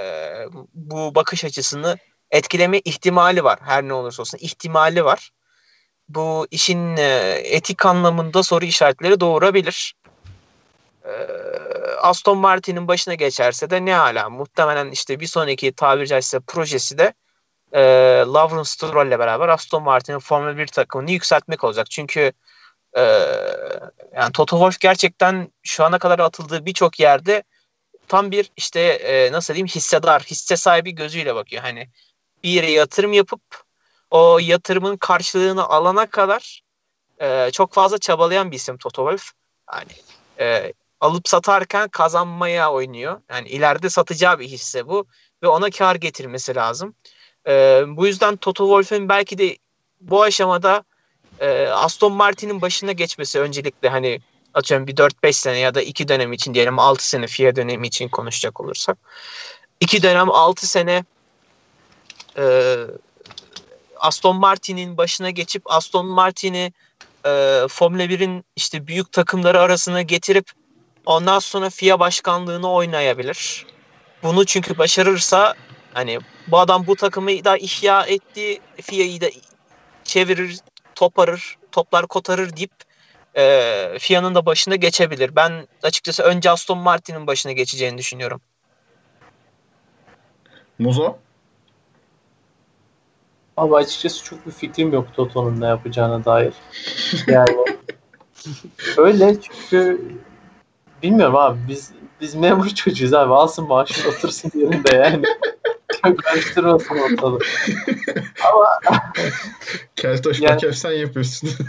bu 0.74 1.16
bakış 1.16 1.46
açısını 1.46 1.98
etkileme 2.32 2.80
ihtimali 2.80 3.44
var. 3.44 3.60
Her 3.62 3.84
ne 3.84 3.94
olursa 3.94 4.22
olsun 4.22 4.38
ihtimali 4.42 5.06
var. 5.06 5.30
Bu 6.10 6.48
işin 6.52 6.98
e, 6.98 7.42
etik 7.44 7.86
anlamında 7.86 8.44
soru 8.44 8.66
işaretleri 8.66 9.20
doğurabilir. 9.20 9.96
E, 11.06 11.12
Aston 12.02 12.38
Martin'in 12.38 12.88
başına 12.88 13.14
geçerse 13.14 13.70
de 13.70 13.86
ne 13.86 13.94
hala 13.94 14.30
muhtemelen 14.30 14.92
işte 14.92 15.20
bir 15.20 15.28
sonraki 15.28 15.72
tabiri 15.72 16.08
caizse 16.08 16.40
projesi 16.40 16.98
de 16.98 17.14
e, 17.74 17.82
Lawrence 18.28 18.70
Stroll 18.70 19.08
ile 19.08 19.20
beraber 19.20 19.50
Aston 19.50 19.84
Martin'in 19.84 20.20
Formula 20.20 20.58
1 20.58 20.68
takımını 20.68 21.12
yükseltmek 21.12 21.64
olacak. 21.64 21.92
Çünkü 21.92 22.32
e, 22.98 23.02
yani 24.16 24.32
Toto 24.34 24.56
Wolff 24.56 24.80
gerçekten 24.80 25.52
şu 25.64 25.84
ana 25.84 26.00
kadar 26.00 26.20
atıldığı 26.20 26.66
birçok 26.66 27.00
yerde 27.00 27.44
tam 28.08 28.32
bir 28.32 28.52
işte 28.58 28.80
e, 28.82 29.32
nasıl 29.32 29.54
diyeyim 29.54 29.68
hissedar, 29.68 30.22
hisse 30.22 30.58
sahibi 30.58 30.92
gözüyle 30.92 31.36
bakıyor. 31.36 31.62
Hani 31.62 31.90
bir 32.44 32.50
yere 32.50 32.72
yatırım 32.72 33.14
yapıp 33.14 33.42
o 34.12 34.40
yatırımın 34.40 34.98
karşılığını 34.98 35.66
alana 35.66 36.06
kadar 36.06 36.62
e, 37.22 37.52
çok 37.52 37.74
fazla 37.74 37.98
çabalayan 37.98 38.52
bir 38.52 38.56
isim 38.56 38.78
Toto 38.78 39.12
Wolff. 39.12 39.32
Yani 39.74 39.92
e, 40.40 40.74
alıp 41.00 41.28
satarken 41.28 41.90
kazanmaya 41.90 42.72
oynuyor. 42.72 43.22
Yani 43.30 43.50
ileride 43.50 43.90
satacağı 43.90 44.40
bir 44.40 44.48
hisse 44.48 44.88
bu 44.88 45.08
ve 45.44 45.48
ona 45.48 45.70
kar 45.70 45.96
getirmesi 45.96 46.56
lazım. 46.56 46.96
E, 47.48 47.84
bu 47.88 48.08
yüzden 48.08 48.36
Toto 48.36 48.64
Wolff'ün 48.64 49.10
belki 49.10 49.38
de 49.38 49.58
bu 50.02 50.24
aşamada 50.24 50.84
e, 51.40 51.68
Aston 51.68 52.14
Martin'in 52.14 52.62
başına 52.62 52.92
geçmesi 52.92 53.40
öncelikle 53.40 53.90
hani 53.90 54.22
atıyorum 54.54 54.88
bir 54.88 54.96
4-5 54.96 55.34
sene 55.34 55.60
ya 55.60 55.76
da 55.76 55.82
2 55.82 56.08
dönem 56.08 56.34
için 56.34 56.54
diyelim 56.54 56.80
6 56.80 57.10
sene 57.10 57.28
FIA 57.28 57.56
dönemi 57.56 57.88
için 57.88 58.10
konuşacak 58.10 58.62
olursak. 58.62 58.98
2 59.80 60.04
dönem 60.04 60.32
6 60.32 60.68
sene 60.68 61.04
e, 62.38 62.76
Aston 63.98 64.36
Martin'in 64.36 64.98
başına 64.98 65.30
geçip 65.30 65.64
Aston 65.66 66.06
Martin'i 66.06 66.74
e, 67.26 67.64
Formula 67.70 68.04
1'in 68.04 68.46
işte 68.56 68.88
büyük 68.88 69.12
takımları 69.12 69.62
arasına 69.62 70.02
getirip 70.02 70.52
ondan 71.06 71.40
sonra 71.40 71.70
FIA 71.70 72.00
başkanlığını 72.00 72.72
oynayabilir. 72.72 73.66
Bunu 74.24 74.46
çünkü 74.46 74.78
başarırsa 74.78 75.56
hani 75.94 76.20
bu 76.48 76.60
adam 76.60 76.88
bu 76.88 76.96
takımı 76.96 77.30
da 77.30 77.58
ihya 77.58 78.06
etti, 78.06 78.60
FIA'yı 78.82 79.22
da 79.22 79.28
çevirir, 80.04 80.60
toparır, 80.96 81.58
toplar 81.72 82.08
kotarır 82.08 82.56
deyip 82.56 82.72
e, 83.38 83.98
FIA'nın 84.00 84.36
da 84.36 84.46
başına 84.46 84.76
geçebilir. 84.76 85.36
Ben 85.36 85.68
açıkçası 85.84 86.24
önce 86.24 86.52
Aston 86.52 86.78
Martin'in 86.78 87.28
başına 87.28 87.52
geçeceğini 87.52 87.98
düşünüyorum. 87.98 88.42
Muzo? 90.80 91.18
Ama 93.58 93.78
açıkçası 93.78 94.24
çok 94.24 94.46
bir 94.46 94.52
fikrim 94.52 94.94
yok 94.94 95.08
Toto'nun 95.16 95.62
ne 95.62 95.66
yapacağına 95.66 96.26
dair. 96.26 96.54
Yani 97.28 97.58
öyle 98.98 99.42
çünkü 99.42 100.02
bilmiyorum 101.04 101.36
abi 101.36 101.60
biz 101.68 101.92
biz 102.22 102.36
memur 102.36 102.70
çocuğuz 102.70 103.14
abi 103.14 103.34
alsın 103.34 103.68
maaşını 103.68 104.12
otursun 104.12 104.52
yerinde 104.56 104.96
yani. 104.96 105.24
Çok 106.06 106.18
karıştırmasın 106.24 106.96
ortalığı. 106.98 107.40
Keltoş 109.96 110.40
Yani- 110.42 110.52
Pakef 110.54 110.76
sen 110.76 110.92
yapıyorsun. 110.92 111.50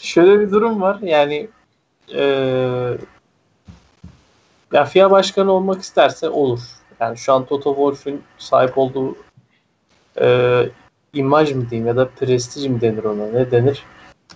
Şöyle 0.00 0.40
bir 0.40 0.50
durum 0.50 0.80
var 0.80 0.98
yani 1.02 1.48
eee 2.08 2.98
ya 4.72 4.84
FIA 4.84 5.10
başkanı 5.10 5.52
olmak 5.52 5.82
isterse 5.82 6.28
olur. 6.28 6.60
Yani 7.00 7.16
şu 7.18 7.32
an 7.32 7.44
Toto 7.46 7.74
Wolff'ün 7.74 8.22
sahip 8.38 8.78
olduğu 8.78 9.16
eee 10.20 10.70
imaj 11.14 11.52
mı 11.52 11.70
diyeyim 11.70 11.86
ya 11.88 11.96
da 11.96 12.08
prestij 12.08 12.66
mi 12.66 12.80
denir 12.80 13.04
ona 13.04 13.26
ne 13.26 13.50
denir? 13.50 13.82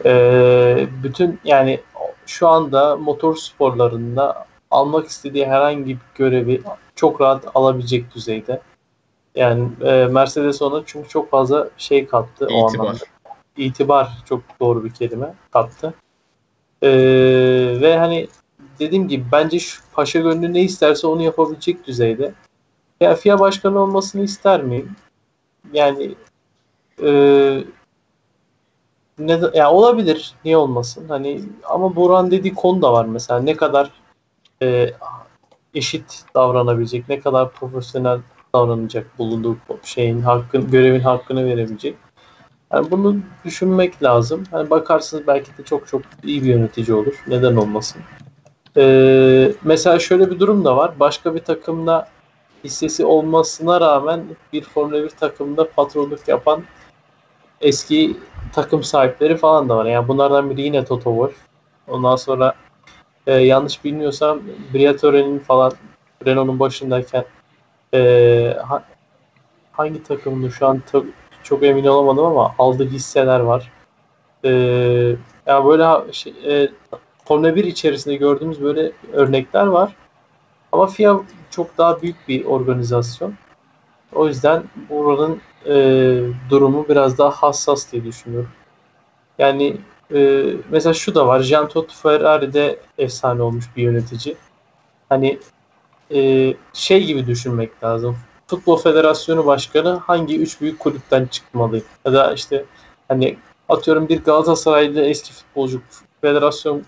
Eee, 0.04 0.88
bütün 1.02 1.40
yani 1.44 1.80
şu 2.26 2.48
anda 2.48 2.96
motor 2.96 3.36
sporlarında 3.36 4.46
almak 4.70 5.06
istediği 5.06 5.46
herhangi 5.46 5.86
bir 5.86 5.98
görevi 6.14 6.62
çok 7.00 7.20
rahat 7.20 7.44
alabilecek 7.54 8.14
düzeyde. 8.14 8.60
Yani 9.34 9.68
eee, 9.80 10.06
Mercedes 10.06 10.62
ona 10.62 10.82
çünkü 10.86 11.08
çok 11.08 11.30
fazla 11.30 11.68
şey 11.76 12.06
kattı 12.06 12.46
o 12.46 12.68
İtibar. 12.68 12.84
anlamda 12.84 13.04
itibar 13.56 14.08
çok 14.28 14.42
doğru 14.60 14.84
bir 14.84 14.90
kelime 14.90 15.34
kattı. 15.50 15.94
Ee, 16.82 16.88
ve 17.80 17.98
hani 17.98 18.28
dediğim 18.78 19.08
gibi 19.08 19.24
bence 19.32 19.58
şu 19.58 19.82
paşa 19.92 20.18
gönlü 20.20 20.52
ne 20.54 20.60
isterse 20.62 21.06
onu 21.06 21.22
yapabilecek 21.22 21.86
düzeyde. 21.86 22.32
Ya 23.00 23.14
FIA 23.14 23.38
başkanı 23.38 23.78
olmasını 23.78 24.22
ister 24.22 24.62
miyim? 24.62 24.96
Yani 25.72 26.14
e, 27.02 27.10
ne 29.18 29.40
ya 29.54 29.70
olabilir. 29.72 30.34
Niye 30.44 30.56
olmasın? 30.56 31.04
Hani 31.08 31.40
ama 31.64 31.96
Buran 31.96 32.30
dediği 32.30 32.54
konu 32.54 32.82
da 32.82 32.92
var 32.92 33.04
mesela. 33.04 33.40
Ne 33.40 33.56
kadar 33.56 33.90
e, 34.62 34.90
eşit 35.74 36.24
davranabilecek, 36.34 37.08
ne 37.08 37.20
kadar 37.20 37.52
profesyonel 37.52 38.20
davranacak 38.54 39.18
bulunduğu 39.18 39.56
şeyin 39.84 40.20
hakkın 40.20 40.70
görevin 40.70 41.00
hakkını 41.00 41.46
verebilecek. 41.46 41.96
Yani 42.72 42.90
bunu 42.90 43.16
düşünmek 43.44 44.02
lazım. 44.02 44.44
Hani 44.50 44.70
bakarsınız 44.70 45.26
belki 45.26 45.58
de 45.58 45.64
çok 45.64 45.86
çok 45.86 46.02
iyi 46.24 46.42
bir 46.42 46.48
yönetici 46.48 46.96
olur. 46.96 47.14
Neden 47.26 47.56
olmasın? 47.56 48.02
Ee, 48.76 49.52
mesela 49.64 49.98
şöyle 49.98 50.30
bir 50.30 50.40
durum 50.40 50.64
da 50.64 50.76
var. 50.76 50.92
Başka 51.00 51.34
bir 51.34 51.40
takımda 51.40 52.08
hissesi 52.64 53.04
olmasına 53.04 53.80
rağmen 53.80 54.24
bir 54.52 54.62
Formula 54.62 55.02
1 55.02 55.08
takımda 55.08 55.70
patronluk 55.70 56.28
yapan 56.28 56.62
eski 57.60 58.16
takım 58.52 58.84
sahipleri 58.84 59.36
falan 59.36 59.68
da 59.68 59.76
var. 59.76 59.86
Yani 59.86 60.08
bunlardan 60.08 60.50
biri 60.50 60.62
yine 60.62 60.84
Toto 60.84 61.10
Wolff. 61.10 61.34
Ondan 61.88 62.16
sonra 62.16 62.54
e, 63.30 63.34
yanlış 63.34 63.84
bilmiyorsam 63.84 64.40
Briatore'nin 64.74 65.38
falan 65.38 65.72
Renault'un 66.26 66.60
başındayken 66.60 67.24
e, 67.94 68.56
ha- 68.66 68.84
hangi 69.72 70.02
takımdı 70.02 70.50
şu 70.50 70.66
an 70.66 70.82
ta- 70.92 71.02
çok 71.42 71.62
emin 71.64 71.84
olamadım 71.84 72.24
ama 72.24 72.54
aldığı 72.58 72.88
hisseler 72.88 73.40
var. 73.40 73.70
Ee, 74.44 74.50
ya 75.46 75.64
böyle 75.64 76.12
şey, 76.12 76.34
e, 76.46 76.68
Formula 77.24 77.56
1 77.56 77.64
içerisinde 77.64 78.16
gördüğümüz 78.16 78.62
böyle 78.62 78.92
örnekler 79.12 79.66
var. 79.66 79.96
Ama 80.72 80.86
FIA 80.86 81.20
çok 81.50 81.78
daha 81.78 82.02
büyük 82.02 82.28
bir 82.28 82.44
organizasyon. 82.44 83.34
O 84.12 84.26
yüzden 84.26 84.62
buranın 84.90 85.40
e, 85.66 85.74
durumu 86.50 86.88
biraz 86.88 87.18
daha 87.18 87.30
hassas 87.30 87.92
diye 87.92 88.04
düşünüyorum. 88.04 88.50
Yani 89.38 89.76
e, 90.14 90.44
mesela 90.70 90.94
şu 90.94 91.14
da 91.14 91.26
var. 91.26 91.40
Jean 91.40 91.68
Todt 91.68 91.92
Ferrari'de 91.92 92.78
efsane 92.98 93.42
olmuş 93.42 93.64
bir 93.76 93.82
yönetici. 93.82 94.36
Hani 95.08 95.38
e, 96.14 96.54
şey 96.72 97.04
gibi 97.06 97.26
düşünmek 97.26 97.84
lazım. 97.84 98.16
Futbol 98.46 98.76
Federasyonu 98.76 99.46
Başkanı 99.46 99.90
hangi 99.90 100.40
üç 100.40 100.60
büyük 100.60 100.78
kulüpten 100.78 101.26
çıkmalı? 101.26 101.80
Ya 102.04 102.12
da 102.12 102.32
işte 102.32 102.64
hani 103.08 103.36
atıyorum 103.68 104.08
bir 104.08 104.24
Galatasaraylı 104.24 105.00
eski 105.00 105.32
futbolcu 105.32 105.80
federasyon 106.20 106.82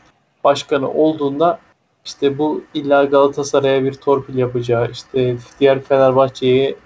başkanı 0.44 0.90
olduğunda 0.90 1.58
işte 2.04 2.38
bu 2.38 2.64
illa 2.74 3.04
Galatasaray'a 3.04 3.84
bir 3.84 3.94
torpil 3.94 4.38
yapacağı, 4.38 4.90
işte 4.90 5.36
diğer 5.60 5.80
Fenerbahçe'ye 5.80 6.76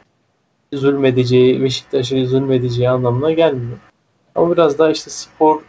zulmedeceği, 0.73 1.63
Beşiktaş'a 1.63 2.27
zulmedeceği 2.27 2.91
anlamına 2.91 3.33
gelmiyor. 3.33 3.79
Ama 4.35 4.53
biraz 4.53 4.79
daha 4.79 4.91
işte 4.91 5.11
spor 5.11 5.63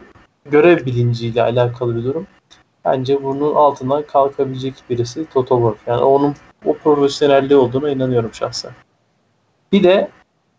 görev 0.50 0.86
bilinciyle 0.86 1.42
alakalı 1.42 1.96
bir 1.96 2.04
durum. 2.04 2.26
Bence 2.84 3.22
bunun 3.22 3.54
altından 3.54 4.02
kalkabilecek 4.02 4.74
birisi 4.90 5.26
Toto 5.26 5.56
Wolff. 5.56 5.78
Yani 5.86 6.00
onun 6.00 6.34
o 6.64 6.76
profesyonelliği 6.76 7.58
olduğuna 7.58 7.90
inanıyorum 7.90 8.34
şahsen. 8.34 8.72
Bir 9.72 9.82
de 9.82 10.10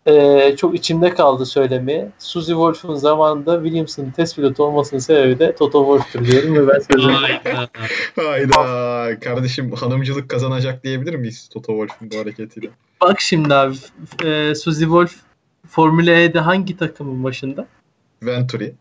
e, 0.06 0.56
çok 0.56 0.74
içimde 0.74 1.14
kaldı 1.14 1.46
söylemeye. 1.46 2.10
Suzy 2.18 2.52
Wolff'un 2.52 2.94
zamanında 2.94 3.62
Williams'ın 3.62 4.10
test 4.10 4.36
pilotu 4.36 4.64
olmasının 4.64 5.00
sebebi 5.00 5.38
de 5.38 5.54
Toto 5.54 5.78
Wolff'tur 5.80 6.32
diyorum 6.32 6.54
ve 6.54 6.74
ben 6.74 6.78
sözümü 6.92 7.12
Hayda. 7.12 7.68
Hayda. 8.16 9.20
Kardeşim 9.20 9.72
hanımcılık 9.72 10.28
kazanacak 10.28 10.84
diyebilir 10.84 11.14
miyiz 11.14 11.48
Toto 11.48 11.72
Wolff'un 11.72 12.10
bu 12.10 12.18
hareketiyle? 12.18 12.70
Bak 13.00 13.20
şimdi 13.20 13.54
abi 13.54 13.74
e, 14.24 14.54
Suzy 14.54 14.84
Wolf 14.84 15.14
Formula 15.68 16.10
E'de 16.10 16.40
hangi 16.40 16.76
takımın 16.76 17.24
başında? 17.24 17.66
Venturi. 18.22 18.74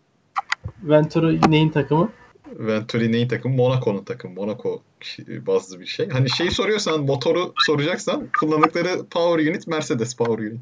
Venturi 0.83 1.51
neyin 1.51 1.69
takımı? 1.69 2.09
Venturi 2.47 3.11
neyin 3.11 3.27
takımı? 3.27 3.55
Monaco'nun 3.55 4.03
takımı. 4.03 4.33
Monaco 4.33 4.81
bazlı 5.29 5.79
bir 5.79 5.85
şey. 5.85 6.09
Hani 6.09 6.29
şeyi 6.29 6.51
soruyorsan, 6.51 7.01
motoru 7.01 7.53
soracaksan 7.65 8.27
kullandıkları 8.39 9.05
power 9.11 9.51
unit 9.51 9.67
Mercedes 9.67 10.15
power 10.15 10.43
unit. 10.43 10.61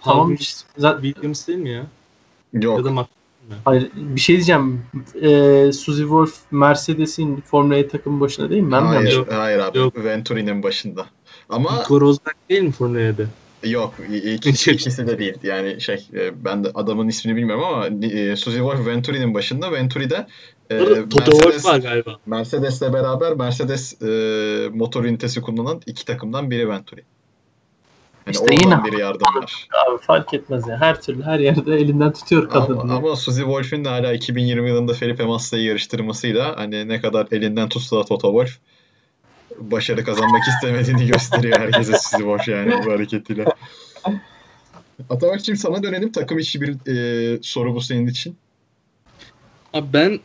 Tamam 0.00 0.34
işte. 0.34 0.68
Zaten, 0.78 1.02
Williams 1.02 1.48
değil 1.48 1.58
mi 1.58 1.70
ya? 1.70 1.86
Yok. 2.52 2.78
Ya 2.78 2.84
da 2.84 2.88
Mac- 2.88 3.06
hayır, 3.64 3.90
bir 3.94 4.20
şey 4.20 4.36
diyeceğim. 4.36 4.82
E, 5.22 5.72
Suzy 5.72 6.02
Wolf 6.02 6.38
Mercedes'in 6.50 7.40
Formula 7.40 7.76
E 7.76 7.88
takımı 7.88 8.20
başında 8.20 8.50
değil 8.50 8.62
mi? 8.62 8.72
Ben 8.72 8.82
mi 8.82 8.88
hayır, 8.88 9.24
hayır 9.30 9.58
abi. 9.58 9.78
Yok. 9.78 10.04
Venturi'nin 10.04 10.62
başında. 10.62 11.06
Ama 11.48 11.78
Nico 11.78 12.00
Rosberg 12.00 12.36
değil 12.50 12.62
mi 12.62 12.72
Formula 12.72 13.00
E'de? 13.00 13.26
Yok 13.70 13.94
ikisi, 14.34 14.70
ikisi 14.72 15.06
de 15.06 15.18
değil. 15.18 15.34
Yani 15.42 15.80
şey 15.80 16.06
e, 16.14 16.44
ben 16.44 16.64
de 16.64 16.70
adamın 16.74 17.08
ismini 17.08 17.36
bilmiyorum 17.36 17.64
ama 17.64 17.86
e, 17.86 18.36
Suzy 18.36 18.58
Wolff 18.58 18.86
Venturi'nin 18.86 19.34
başında. 19.34 19.72
Venturi'de 19.72 20.26
e, 20.70 20.78
Toto 20.78 21.32
Mercedes, 21.32 21.64
var 21.64 21.78
galiba. 21.78 22.16
Mercedes'le 22.26 22.92
beraber 22.92 23.32
Mercedes 23.32 24.02
e, 24.02 24.06
motor 24.74 25.04
ünitesi 25.04 25.40
kullanan 25.40 25.80
iki 25.86 26.04
takımdan 26.04 26.50
biri 26.50 26.68
Venturi. 26.68 27.02
Yani 28.26 28.34
İşte 28.34 28.54
yine 28.64 28.84
biri 28.84 29.00
yardımlar. 29.00 29.68
Abi 29.88 30.02
fark 30.02 30.34
etmez 30.34 30.68
ya. 30.68 30.80
Her 30.80 31.02
türlü 31.02 31.22
her 31.22 31.38
yerde 31.38 31.76
elinden 31.76 32.12
tutuyor 32.12 32.48
kadın. 32.48 32.78
Ama, 32.78 32.94
ama 32.94 33.16
Suzy 33.16 33.40
Wolff'ün 33.40 33.84
de 33.84 33.88
hala 33.88 34.12
2020 34.12 34.68
yılında 34.68 34.92
Felipe 34.92 35.24
Massa'yı 35.24 35.64
yarıştırmasıyla 35.64 36.56
hani 36.56 36.88
ne 36.88 37.00
kadar 37.00 37.26
elinden 37.30 37.68
tutsa 37.68 37.96
da 37.96 38.04
Toto 38.04 38.28
Wolff 38.28 38.58
başarı 39.60 40.04
kazanmak 40.04 40.42
istemediğini 40.48 41.06
gösteriyor 41.06 41.60
herkese 41.60 41.98
Suzy 41.98 42.16
Wolff 42.16 42.48
yani 42.48 42.84
bu 42.86 42.92
hareketiyle. 42.92 43.44
Atabakçığım 45.10 45.56
sana 45.56 45.82
dönelim. 45.82 46.12
Takım 46.12 46.38
içi 46.38 46.60
bir 46.60 46.90
e, 46.92 47.38
soru 47.42 47.74
bu 47.74 47.80
senin 47.80 48.06
için. 48.06 48.36
Abi 49.72 49.92
ben 49.92 50.20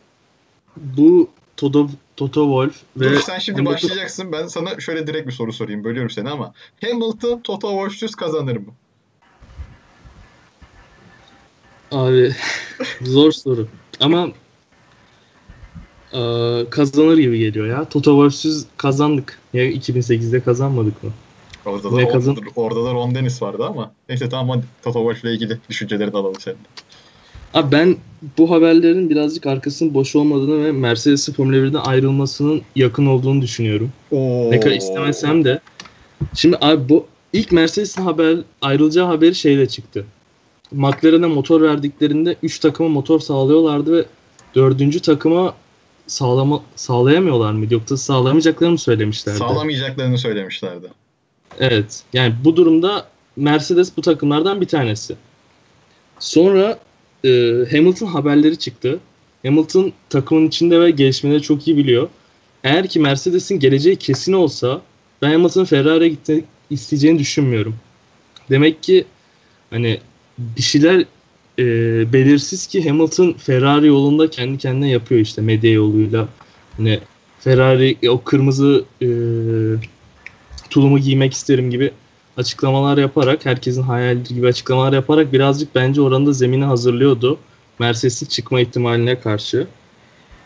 bu 0.78 1.30
Toto, 1.58 1.90
Toto 2.18 2.42
Wolff 2.44 2.84
ve 2.98 3.16
Dur 3.16 3.22
sen 3.22 3.40
şimdi 3.40 3.60
Hamilton- 3.60 3.74
başlayacaksın. 3.74 4.32
Ben 4.32 4.48
sana 4.48 4.80
şöyle 4.80 5.08
direkt 5.08 5.28
bir 5.28 5.32
soru 5.32 5.54
sorayım. 5.54 5.84
Bölüyorum 5.84 6.10
seni 6.10 6.30
ama 6.30 6.54
Hamilton 6.82 7.40
Toto 7.40 7.70
Wolff'süz 7.70 8.16
kazanır 8.16 8.58
mı? 8.58 8.74
Abi 11.92 12.36
zor 13.02 13.32
soru. 13.32 13.68
Ama 14.00 14.30
e, 16.14 16.20
kazanır 16.70 17.18
gibi 17.18 17.40
geliyor 17.40 17.68
ya. 17.68 17.86
Toto 17.90 18.12
Wolff'süz 18.12 18.66
kazandık. 18.78 19.40
Ya 19.54 19.66
2008'de 19.72 20.40
kazanmadık 20.40 21.04
mı? 21.04 21.10
Orada 21.66 21.92
da, 21.92 21.96
Ne 21.96 22.08
kazan- 22.08 22.38
orada 22.56 22.84
da 22.84 22.94
Ron 22.94 23.16
Dennis 23.16 23.42
vardı 23.42 23.66
ama. 23.66 23.92
Neyse 24.10 24.30
tamam 24.30 24.50
hadi 24.50 24.66
Toto 24.84 25.00
Wolff'le 25.00 25.36
ilgili 25.36 25.58
düşüncelerini 25.70 26.16
alalım 26.18 26.40
senin. 26.40 26.58
Abi 27.54 27.72
ben 27.72 27.96
bu 28.38 28.52
haberlerin 28.52 29.10
birazcık 29.10 29.46
arkasının 29.46 29.94
boş 29.94 30.16
olmadığını 30.16 30.66
ve 30.66 30.72
Mercedes'in 30.72 31.34
Formula 31.34 31.56
1'den 31.56 31.80
ayrılmasının 31.86 32.62
yakın 32.76 33.06
olduğunu 33.06 33.42
düşünüyorum. 33.42 33.92
Oo. 34.12 34.52
Ne 34.52 34.60
kadar 34.60 34.76
istemesem 34.76 35.46
de. 35.46 35.60
Şimdi 36.36 36.58
abi 36.62 36.90
bu 36.90 37.06
ilk 37.34 37.52
Mercedes'in 37.52 38.02
haber 38.02 38.38
ayrılacağı 38.62 39.06
haberi 39.08 39.36
şeyle 39.36 39.68
çıktı. 39.68 40.06
McLaren'e 40.72 41.28
motor 41.28 41.62
verdiklerinde 41.62 42.36
3 42.44 42.60
takıma 42.60 42.90
motor 42.90 43.20
sağlıyorlardı 43.20 43.98
ve 43.98 44.06
4. 44.56 45.00
takıma 45.04 45.54
sağlama, 46.12 46.64
sağlayamıyorlar 46.76 47.52
mıydı 47.54 47.74
yoksa 47.74 47.98
sağlamayacaklarını 47.98 48.72
mı 48.72 48.80
söylemişlerdi? 48.80 49.38
Sağlamayacaklarını 49.38 50.18
söylemişlerdi. 50.18 50.88
Evet. 51.60 52.04
Yani 52.14 52.34
bu 52.44 52.56
durumda 52.56 53.08
Mercedes 53.36 53.98
bu 53.98 54.02
takımlardan 54.02 54.62
bir 54.62 54.68
tanesi. 54.68 55.16
Sonra 56.20 56.80
e, 57.26 57.30
Hamilton 57.72 58.08
haberleri 58.08 58.58
çıktı. 58.58 59.00
Hamilton 59.46 59.94
takımın 60.10 60.48
içinde 60.48 60.80
ve 60.80 60.92
gelişmeleri 60.92 61.42
çok 61.42 61.68
iyi 61.68 61.78
biliyor. 61.78 62.10
Eğer 62.64 62.88
ki 62.88 63.00
Mercedes'in 63.00 63.60
geleceği 63.60 63.96
kesin 63.96 64.34
olsa 64.34 64.82
ben 65.22 65.32
Hamilton'ın 65.32 65.66
Ferrari'ye 65.66 66.10
gitmek 66.10 66.44
isteyeceğini 66.70 67.20
düşünmüyorum. 67.20 67.76
Demek 68.50 68.84
ki 68.84 69.06
hani 69.70 70.00
bir 70.38 70.62
şeyler 70.62 71.06
e, 71.62 72.14
belirsiz 72.14 72.68
ki 72.68 72.90
Hamilton 72.90 73.34
Ferrari 73.34 73.88
yolunda 73.88 74.30
kendi 74.30 74.58
kendine 74.58 74.90
yapıyor 74.90 75.22
işte 75.22 75.42
medya 75.42 75.72
yoluyla. 75.72 76.28
Hani 76.78 77.00
Ferrari 77.40 77.98
e, 78.04 78.10
o 78.10 78.24
kırmızı 78.24 78.86
e, 79.02 79.08
tulumu 80.70 81.00
giymek 81.00 81.34
isterim 81.34 81.72
gibi 81.72 81.92
açıklamalar 82.38 82.98
yaparak 82.98 83.46
herkesin 83.46 83.82
hayali 83.82 84.24
gibi 84.24 84.48
açıklamalar 84.48 84.94
yaparak 84.94 85.34
birazcık 85.34 85.76
bence 85.76 86.02
oranında 86.02 86.34
zemini 86.34 86.66
hazırlıyordu. 86.66 87.38
Mercedes'in 87.80 88.26
çıkma 88.26 88.62
ihtimaline 88.62 89.20
karşı. 89.20 89.68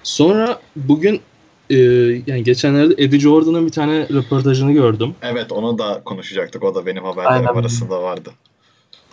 Sonra 0.04 0.60
bugün 0.76 1.22
e, 1.70 1.76
yani 2.28 2.44
geçenlerde 2.44 2.94
Eddie 2.98 3.20
Jordan'ın 3.20 3.66
bir 3.66 3.72
tane 3.72 4.08
röportajını 4.10 4.72
gördüm. 4.72 5.16
Evet 5.22 5.52
onu 5.52 5.78
da 5.78 6.02
konuşacaktık. 6.06 6.64
O 6.64 6.76
da 6.76 6.86
benim 6.86 7.04
haberlerim 7.04 7.48
Aynen. 7.48 7.60
arasında 7.60 8.04
vardı. 8.04 8.32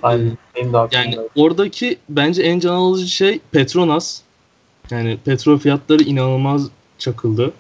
Aynen. 0.03 0.39
Benim 0.57 0.73
de 0.73 0.79
aklımda. 0.79 1.05
Yani 1.05 1.19
oradaki 1.37 1.97
bence 2.09 2.43
en 2.43 2.59
can 2.59 2.75
alıcı 2.75 3.07
şey 3.07 3.41
Petronas. 3.53 4.21
Yani 4.91 5.19
petrol 5.25 5.59
fiyatları 5.59 6.03
inanılmaz 6.03 6.69
çakıldı. 6.99 7.53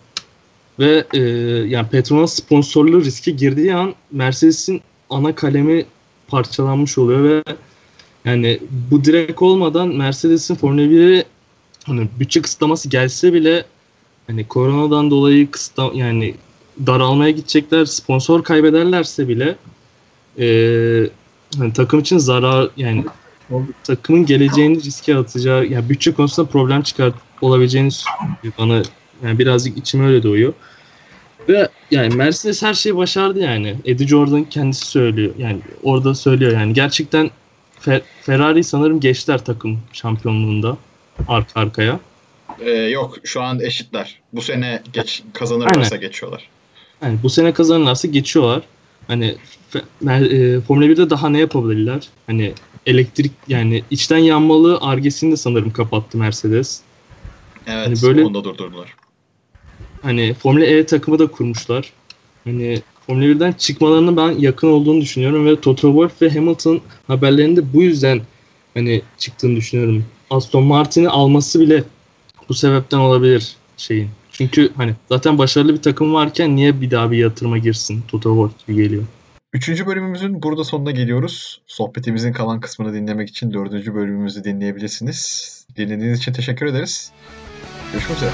Ve 0.78 1.04
e, 1.14 1.20
yani 1.68 1.88
Petronas 1.88 2.34
sponsorluğu 2.34 3.04
riske 3.04 3.30
girdiği 3.30 3.74
an 3.74 3.94
Mercedes'in 4.12 4.80
ana 5.10 5.34
kalemi 5.34 5.84
parçalanmış 6.28 6.98
oluyor 6.98 7.24
ve 7.24 7.42
yani 8.24 8.60
bu 8.90 9.04
direkt 9.04 9.42
olmadan 9.42 9.88
Mercedes'in 9.88 10.54
Formula 10.54 10.82
1'e 10.82 11.24
hani 11.84 12.08
bütçe 12.20 12.42
kısıtlaması 12.42 12.88
gelse 12.88 13.32
bile 13.32 13.64
hani 14.26 14.48
koronadan 14.48 15.10
dolayı 15.10 15.50
kısıtla 15.50 15.90
yani 15.94 16.34
daralmaya 16.86 17.30
gidecekler 17.30 17.84
sponsor 17.84 18.44
kaybederlerse 18.44 19.28
bile 19.28 19.56
e, 20.38 20.46
hani 21.58 21.72
takım 21.72 22.00
için 22.00 22.18
zarar 22.18 22.68
yani 22.76 23.04
takımın 23.84 24.26
geleceğini 24.26 24.82
riske 24.82 25.16
atacağı 25.16 25.66
yani 25.66 25.88
bütçe 25.88 26.14
konusunda 26.14 26.48
problem 26.48 26.82
çıkar 26.82 27.12
olabileceğini 27.40 27.90
bana 28.58 28.82
yani 29.24 29.38
birazcık 29.38 29.78
içime 29.78 30.06
öyle 30.06 30.22
doğuyor. 30.22 30.52
Ve 31.48 31.68
yani 31.90 32.14
Mercedes 32.14 32.62
her 32.62 32.74
şeyi 32.74 32.96
başardı 32.96 33.38
yani. 33.38 33.76
Eddie 33.84 34.06
Jordan 34.06 34.44
kendisi 34.44 34.86
söylüyor. 34.86 35.34
Yani 35.38 35.58
orada 35.82 36.14
söylüyor 36.14 36.52
yani. 36.52 36.72
Gerçekten 36.72 37.30
Fe- 37.80 38.02
Ferrari 38.22 38.64
sanırım 38.64 39.00
geçtiler 39.00 39.44
takım 39.44 39.80
şampiyonluğunda 39.92 40.76
arka 41.28 41.60
arkaya. 41.60 42.00
Ee, 42.60 42.70
yok 42.70 43.16
şu 43.24 43.42
an 43.42 43.60
eşitler. 43.60 44.20
Bu 44.32 44.42
sene 44.42 44.82
geç 44.92 45.22
kazanırlarsa 45.32 45.96
geçiyorlar. 45.96 46.48
Yani 47.02 47.18
bu 47.22 47.30
sene 47.30 47.52
kazanırlarsa 47.52 48.08
geçiyorlar. 48.08 48.62
Hani 49.06 49.34
e, 50.06 50.60
Formula 50.60 50.86
1'de 50.86 51.10
daha 51.10 51.28
ne 51.28 51.38
yapabilirler? 51.38 52.08
Hani 52.26 52.52
elektrik 52.86 53.32
yani 53.48 53.82
içten 53.90 54.18
yanmalı 54.18 54.78
argesini 54.80 55.32
de 55.32 55.36
sanırım 55.36 55.72
kapattı 55.72 56.18
Mercedes. 56.18 56.80
Evet 57.66 57.86
Hani 57.86 58.02
böyle- 58.02 58.24
onu 58.24 58.34
da 58.34 58.44
durdurdular. 58.44 58.94
Hani 60.02 60.34
Formula 60.34 60.64
E 60.64 60.86
takımı 60.86 61.18
da 61.18 61.26
kurmuşlar. 61.26 61.92
hani 62.44 62.82
Formula 63.06 63.24
1'den 63.24 63.52
çıkmalarını 63.52 64.16
ben 64.16 64.30
yakın 64.38 64.68
olduğunu 64.68 65.00
düşünüyorum 65.00 65.46
ve 65.46 65.60
Toto 65.60 65.88
Wolff 65.88 66.22
ve 66.22 66.38
Hamilton 66.38 66.80
haberlerinde 67.06 67.72
bu 67.72 67.82
yüzden 67.82 68.20
hani 68.74 69.02
çıktığını 69.18 69.56
düşünüyorum. 69.56 70.04
Aston 70.30 70.62
Martin'i 70.64 71.08
alması 71.08 71.60
bile 71.60 71.84
bu 72.48 72.54
sebepten 72.54 72.98
olabilir 72.98 73.56
şeyin. 73.76 74.08
Çünkü 74.32 74.72
hani 74.76 74.94
zaten 75.08 75.38
başarılı 75.38 75.74
bir 75.74 75.82
takım 75.82 76.14
varken 76.14 76.56
niye 76.56 76.80
bir 76.80 76.90
daha 76.90 77.10
bir 77.10 77.18
yatırıma 77.18 77.58
girsin 77.58 78.02
Toto 78.08 78.30
Wolff 78.30 78.66
gibi 78.66 78.82
geliyor. 78.82 79.02
Üçüncü 79.52 79.86
bölümümüzün 79.86 80.42
burada 80.42 80.64
sonuna 80.64 80.90
geliyoruz. 80.90 81.60
Sohbetimizin 81.66 82.32
kalan 82.32 82.60
kısmını 82.60 82.94
dinlemek 82.94 83.28
için 83.28 83.52
dördüncü 83.52 83.94
bölümümüzü 83.94 84.44
dinleyebilirsiniz. 84.44 85.66
Dinlediğiniz 85.76 86.18
için 86.18 86.32
teşekkür 86.32 86.66
ederiz. 86.66 87.12
Görüşmek 87.92 88.16
üzere. 88.16 88.32